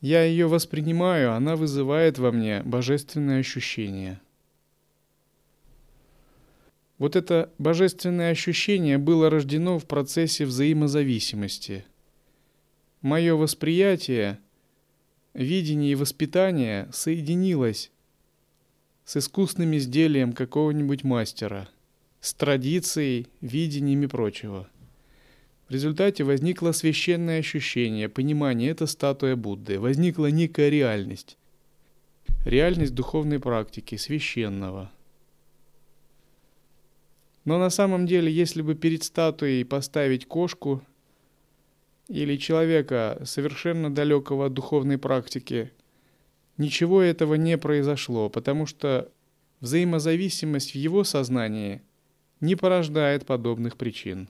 Я 0.02 0.24
ее 0.24 0.48
воспринимаю, 0.48 1.34
она 1.34 1.56
вызывает 1.56 2.20
во 2.20 2.32
мне 2.32 2.62
божественное 2.64 3.40
ощущение. 3.40 4.22
Вот 7.00 7.16
это 7.16 7.52
божественное 7.58 8.30
ощущение 8.30 9.00
было 9.00 9.32
рождено 9.32 9.80
в 9.80 9.86
процессе 9.86 10.46
взаимозависимости. 10.46 11.86
Мое 13.02 13.36
восприятие, 13.36 14.40
видение 15.34 15.94
и 15.94 15.96
воспитание 15.96 16.88
соединилось 16.94 17.92
с 19.06 19.18
искусным 19.18 19.76
изделием 19.76 20.34
какого-нибудь 20.34 21.04
мастера, 21.04 21.68
с 22.22 22.36
традицией, 22.36 23.26
видением 23.42 24.04
и 24.04 24.08
прочего– 24.08 24.70
в 25.70 25.72
результате 25.72 26.24
возникло 26.24 26.72
священное 26.72 27.40
ощущение, 27.40 28.10
понимание– 28.10 28.70
это 28.72 28.88
статуя 28.88 29.36
Будды. 29.36 29.80
Возникла 29.80 30.32
некая 30.32 30.70
реальность. 30.70 31.38
Реальность 32.44 32.96
духовной 32.96 33.40
практики, 33.40 33.94
священного. 33.96 34.92
Но 37.46 37.58
на 37.58 37.70
самом 37.70 38.06
деле, 38.06 38.32
если 38.32 38.62
бы 38.62 38.76
перед 38.76 39.04
статуей 39.04 39.64
поставить 39.66 40.26
кошку 40.26 40.82
или 42.08 42.38
человека, 42.38 43.22
совершенно 43.26 43.94
далекого 43.94 44.48
от 44.48 44.54
духовной 44.54 44.98
практики, 44.98 45.72
ничего 46.58 47.02
этого 47.02 47.36
не 47.36 47.58
произошло, 47.58 48.30
потому 48.30 48.66
что 48.66 49.12
взаимозависимость 49.62 50.72
в 50.72 50.76
его 50.76 51.04
сознании 51.04 51.82
не 52.42 52.56
порождает 52.56 53.26
подобных 53.26 53.78
причин. 53.78 54.30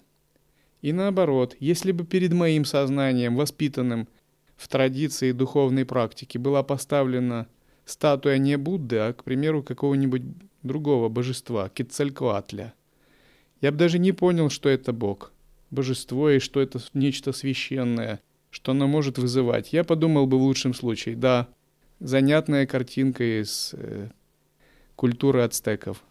И 0.82 0.94
наоборот, 0.94 1.56
если 1.60 1.92
бы 1.92 2.06
перед 2.06 2.34
моим 2.34 2.66
сознанием, 2.66 3.36
воспитанным 3.36 4.08
в 4.56 4.68
традиции 4.68 5.32
духовной 5.32 5.86
практики, 5.86 6.38
была 6.38 6.64
поставлена 6.64 7.48
статуя 7.86 8.38
не 8.38 8.58
Будды, 8.58 8.98
а, 8.98 9.14
к 9.14 9.24
примеру, 9.24 9.64
какого-нибудь 9.64 10.22
другого 10.64 11.10
божества, 11.10 11.70
Кицалькватля, 11.70 12.74
я 13.62 13.72
бы 13.72 13.78
даже 13.78 14.00
не 14.00 14.12
понял, 14.12 14.50
что 14.50 14.70
это 14.70 14.94
Бог, 14.94 15.32
божество 15.72 16.30
и 16.30 16.40
что 16.40 16.60
это 16.62 16.80
нечто 16.94 17.32
священное, 17.32 18.22
что 18.50 18.72
оно 18.72 18.88
может 18.88 19.18
вызывать. 19.18 19.74
Я 19.74 19.84
подумал 19.84 20.28
бы 20.28 20.38
в 20.38 20.44
лучшем 20.44 20.74
случае, 20.74 21.16
да, 21.16 21.48
занятная 22.00 22.66
картинка 22.66 23.42
из 23.42 23.74
э, 23.74 24.10
культуры 24.96 25.42
ацтеков– 25.42 26.04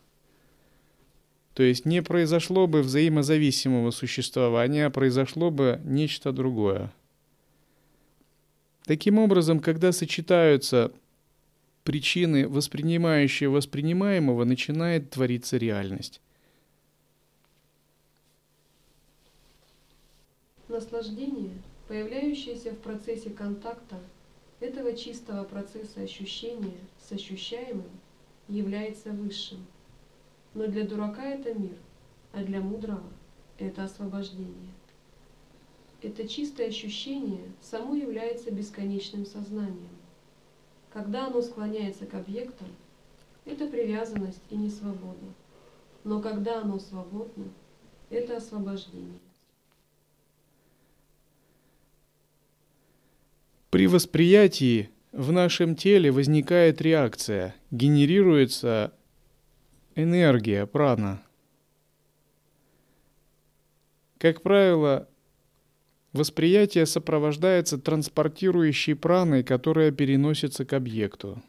то 1.58 1.64
есть 1.64 1.86
не 1.86 2.02
произошло 2.02 2.68
бы 2.68 2.82
взаимозависимого 2.82 3.90
существования, 3.90 4.86
а 4.86 4.90
произошло 4.90 5.50
бы 5.50 5.80
нечто 5.82 6.30
другое. 6.30 6.92
Таким 8.84 9.18
образом, 9.18 9.58
когда 9.58 9.90
сочетаются 9.90 10.92
причины, 11.82 12.46
воспринимающие 12.46 13.48
воспринимаемого, 13.48 14.44
начинает 14.44 15.10
твориться 15.10 15.56
реальность. 15.56 16.20
Наслаждение, 20.78 21.60
появляющееся 21.88 22.70
в 22.70 22.78
процессе 22.78 23.30
контакта 23.30 23.98
этого 24.60 24.94
чистого 24.94 25.44
процесса 25.44 26.02
ощущения 26.02 26.78
с 27.00 27.10
ощущаемым, 27.10 27.90
является 28.48 29.10
высшим– 29.10 29.66
но 30.54 30.66
для 30.66 30.84
дурака 30.84 31.24
это 31.24 31.54
мир, 31.54 31.76
а 32.32 32.42
для 32.42 32.60
мудрого 32.60 33.08
это 33.58 33.84
освобождение. 33.84 34.72
Это 36.00 36.26
чистое 36.26 36.68
ощущение 36.68 37.44
само 37.60 37.94
является 37.94 38.50
бесконечным 38.50 39.26
сознанием. 39.26 39.96
Когда 40.92 41.26
оно 41.26 41.42
склоняется 41.42 42.06
к 42.06 42.14
объектам, 42.14 42.68
это 43.44 43.66
привязанность 43.66 44.42
и 44.50 44.56
не 44.56 44.70
свобода. 44.70 45.26
Но 46.04 46.20
когда 46.20 46.60
оно 46.60 46.78
свободно, 46.78 47.44
это 48.10 48.36
освобождение. 48.36 49.18
При 53.70 53.86
восприятии 53.86 54.88
в 55.12 55.30
нашем 55.30 55.76
теле 55.76 56.10
возникает 56.10 56.80
реакция, 56.80 57.54
генерируется 57.70 58.94
энергия, 59.94 60.64
прана. 60.64 61.22
Как 64.16 64.40
правило, 64.40 65.06
восприятие 66.14 66.86
сопровождается 66.86 67.76
транспортирующей 67.76 68.96
праной, 68.96 69.42
которая 69.42 69.90
переносится 69.90 70.64
к 70.64 70.72
объекту. 70.72 71.42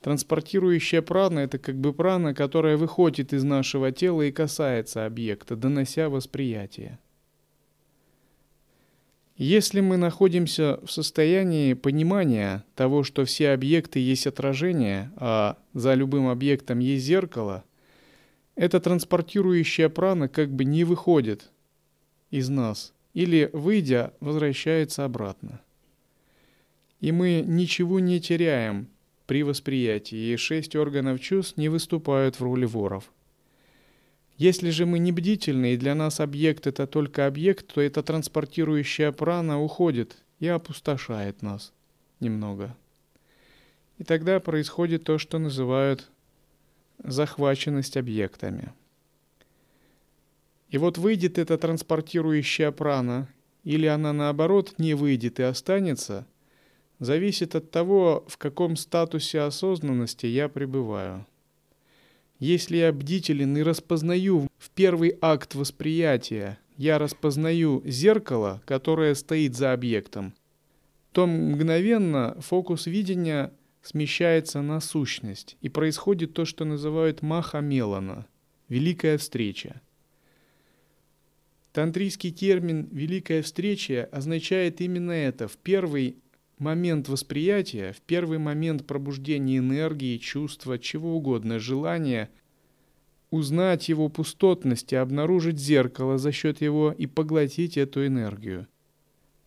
Транспортирующая 0.00 1.02
прана– 1.02 1.38
это 1.40 1.60
как 1.60 1.76
бы 1.76 1.92
прана, 1.92 2.34
которая 2.34 2.76
выходит 2.76 3.32
из 3.32 3.44
нашего 3.44 3.92
тела 3.92 4.22
и 4.22 4.32
касается 4.32 5.06
объекта, 5.06 5.54
донося 5.54 6.08
восприятие. 6.08 6.98
Если 9.36 9.80
мы 9.80 9.98
находимся 9.98 10.80
в 10.82 10.90
состоянии 10.90 11.74
понимания 11.74 12.64
того, 12.74 13.02
что 13.02 13.26
все 13.26 13.50
объекты 13.50 13.98
есть 13.98 14.26
отражение, 14.26 15.12
а 15.16 15.58
за 15.74 15.92
любым 15.92 16.28
объектом 16.28 16.78
есть 16.78 17.04
зеркало, 17.04 17.62
эта 18.54 18.80
транспортирующая 18.80 19.90
прана 19.90 20.28
как 20.28 20.50
бы 20.50 20.64
не 20.64 20.84
выходит 20.84 21.50
из 22.30 22.48
нас 22.48 22.94
или, 23.12 23.50
выйдя, 23.52 24.14
возвращается 24.20 25.04
обратно. 25.04 25.60
И 27.00 27.12
мы 27.12 27.44
ничего 27.46 28.00
не 28.00 28.22
теряем 28.22 28.88
при 29.26 29.42
восприятии, 29.42 30.32
и 30.32 30.36
шесть 30.36 30.74
органов 30.76 31.20
чувств 31.20 31.58
не 31.58 31.68
выступают 31.68 32.36
в 32.36 32.42
роли 32.42 32.64
воров– 32.64 33.12
если 34.38 34.68
же 34.68 34.84
мы 34.84 34.98
не 34.98 35.12
бдительны, 35.12 35.72
и 35.72 35.76
для 35.78 35.94
нас 35.94 36.20
объект 36.20 36.66
это 36.66 36.86
только 36.86 37.26
объект, 37.26 37.72
то 37.72 37.80
эта 37.80 38.02
транспортирующая 38.02 39.10
прана 39.10 39.60
уходит 39.60 40.18
и 40.40 40.46
опустошает 40.46 41.40
нас 41.40 41.72
немного. 42.20 42.76
И 43.96 44.04
тогда 44.04 44.38
происходит 44.40 45.04
то, 45.04 45.16
что 45.16 45.38
называют 45.38 46.10
захваченность 47.02 47.96
объектами. 47.96 48.72
И 50.68 50.76
вот 50.76 50.98
выйдет 50.98 51.38
эта 51.38 51.56
транспортирующая 51.56 52.72
прана, 52.72 53.28
или 53.64 53.86
она 53.86 54.12
наоборот 54.12 54.74
не 54.76 54.92
выйдет 54.92 55.40
и 55.40 55.44
останется, 55.44 56.26
зависит 56.98 57.54
от 57.54 57.70
того, 57.70 58.24
в 58.28 58.36
каком 58.36 58.76
статусе 58.76 59.40
осознанности 59.40 60.26
я 60.26 60.50
пребываю– 60.50 61.24
если 62.38 62.78
я 62.78 62.92
бдителен 62.92 63.56
и 63.56 63.62
распознаю 63.62 64.48
в 64.58 64.70
первый 64.70 65.16
акт 65.20 65.54
восприятия, 65.54 66.58
я 66.76 66.98
распознаю 66.98 67.82
зеркало, 67.86 68.62
которое 68.66 69.14
стоит 69.14 69.56
за 69.56 69.72
объектом, 69.72 70.34
то 71.12 71.26
мгновенно 71.26 72.36
фокус 72.40 72.86
видения 72.86 73.52
смещается 73.82 74.62
на 74.62 74.80
сущность, 74.80 75.56
и 75.60 75.68
происходит 75.68 76.34
то, 76.34 76.44
что 76.44 76.64
называют 76.64 77.22
маха 77.22 77.60
мелана– 77.60 78.26
великая 78.68 79.16
встреча. 79.16 79.80
Тантрийский 81.72 82.32
термин 82.32 82.88
«великая 82.90 83.42
встреча» 83.42 84.08
означает 84.10 84.80
именно 84.80 85.12
это. 85.12 85.46
В 85.46 85.56
первый 85.58 86.16
момент 86.58 87.08
восприятия, 87.08 87.92
в 87.92 88.00
первый 88.00 88.38
момент 88.38 88.86
пробуждения 88.86 89.58
энергии, 89.58 90.18
чувства, 90.18 90.78
чего 90.78 91.16
угодно, 91.16 91.58
желания, 91.58 92.30
узнать 93.30 93.88
его 93.88 94.08
пустотность 94.08 94.92
и 94.92 94.96
обнаружить 94.96 95.58
зеркало 95.58 96.18
за 96.18 96.32
счет 96.32 96.60
его 96.60 96.94
и 96.96 97.06
поглотить 97.06 97.76
эту 97.76 98.06
энергию. 98.06 98.66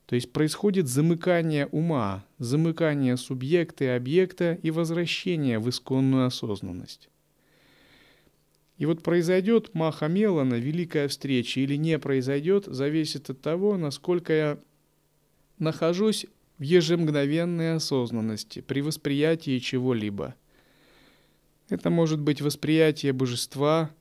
То 0.05 0.15
есть 0.15 0.31
происходит 0.31 0.87
замыкание 0.87 1.67
ума, 1.67 2.25
замыкание 2.39 3.15
субъекта 3.15 3.83
и 3.83 3.87
объекта 3.87 4.57
и 4.63 4.71
возвращение 4.71 5.59
в 5.59 5.69
исконную 5.69 6.25
осознанность. 6.25 7.09
И 8.79 8.85
вот 8.85 9.03
произойдет 9.03 9.75
Маха 9.75 10.07
Мелана, 10.07 10.55
великая 10.55 11.09
встреча, 11.09 11.59
или 11.59 11.75
не 11.75 11.99
произойдет, 11.99 12.65
зависит 12.65 13.29
от 13.29 13.41
того, 13.41 13.77
насколько 13.77 14.33
я 14.33 14.59
нахожусь 15.59 16.25
ежемгновенной 16.59 17.75
осознанности 17.75 18.61
при 18.61 18.81
восприятии 18.81 19.59
чего-либо. 19.59 20.35
Это 21.69 21.89
может 21.89 22.19
быть 22.19 22.41
восприятие 22.41 23.13
божества, 23.13 23.91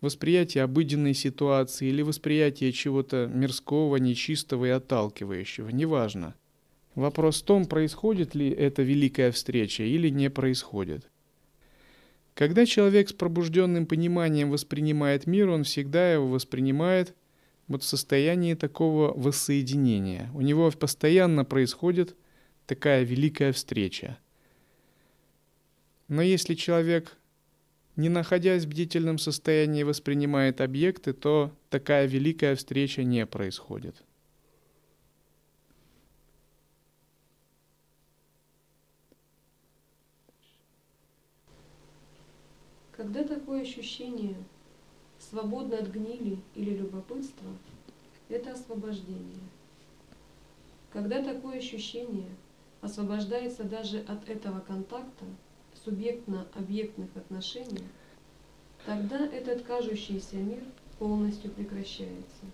восприятие 0.00 0.64
обыденной 0.64 1.14
ситуации 1.14 1.88
или 1.88 2.02
восприятие 2.02 2.72
чего-то 2.72 3.30
мирского, 3.32 3.96
нечистого 3.96 4.64
и 4.66 4.70
отталкивающего, 4.70 5.68
неважно. 5.70 6.34
Вопрос 6.94 7.42
в 7.42 7.44
том, 7.44 7.66
происходит 7.66 8.34
ли 8.34 8.48
эта 8.48 8.82
великая 8.82 9.30
встреча 9.30 9.82
или 9.82 10.08
не 10.08 10.30
происходит. 10.30 11.10
Когда 12.34 12.64
человек 12.64 13.08
с 13.08 13.12
пробужденным 13.12 13.86
пониманием 13.86 14.50
воспринимает 14.50 15.26
мир, 15.26 15.48
он 15.48 15.64
всегда 15.64 16.12
его 16.12 16.28
воспринимает– 16.28 17.14
вот 17.68 17.82
в 17.82 17.86
состоянии 17.86 18.54
такого 18.54 19.12
воссоединения. 19.12 20.30
У 20.34 20.40
него 20.40 20.70
постоянно 20.70 21.44
происходит 21.44 22.16
такая 22.66 23.02
великая 23.02 23.52
встреча. 23.52 24.18
Но 26.08 26.22
если 26.22 26.54
человек, 26.54 27.16
не 27.96 28.08
находясь 28.08 28.64
в 28.64 28.68
бдительном 28.68 29.18
состоянии, 29.18 29.82
воспринимает 29.82 30.60
объекты, 30.60 31.12
то 31.12 31.52
такая 31.68 32.06
великая 32.06 32.54
встреча 32.54 33.02
не 33.02 33.26
происходит. 33.26 34.02
Когда 42.92 43.24
такое 43.24 43.62
ощущение 43.62 44.36
свободно 45.30 45.78
от 45.78 45.88
гнили 45.88 46.38
или 46.54 46.70
любопытства, 46.76 47.48
это 48.28 48.52
освобождение. 48.52 49.40
Когда 50.92 51.22
такое 51.22 51.58
ощущение 51.58 52.28
освобождается 52.80 53.64
даже 53.64 54.00
от 54.00 54.28
этого 54.28 54.60
контакта 54.60 55.24
субъектно-объектных 55.84 57.08
отношений, 57.16 57.84
тогда 58.84 59.26
этот 59.26 59.62
кажущийся 59.62 60.36
мир 60.36 60.62
полностью 60.98 61.50
прекращается. 61.50 62.44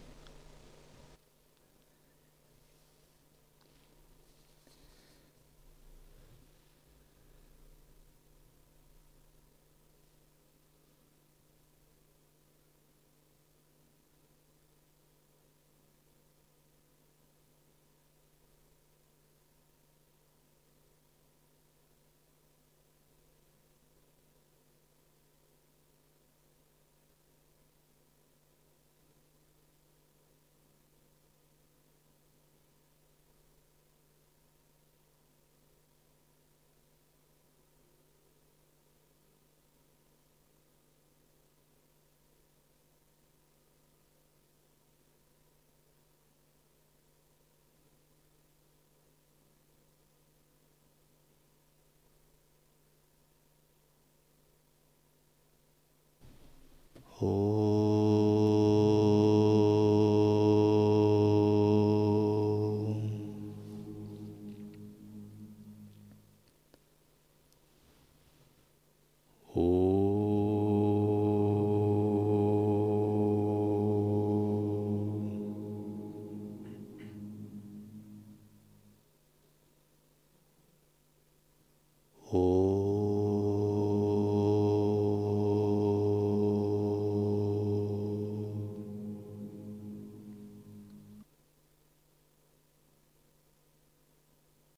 Oh. 57.24 57.51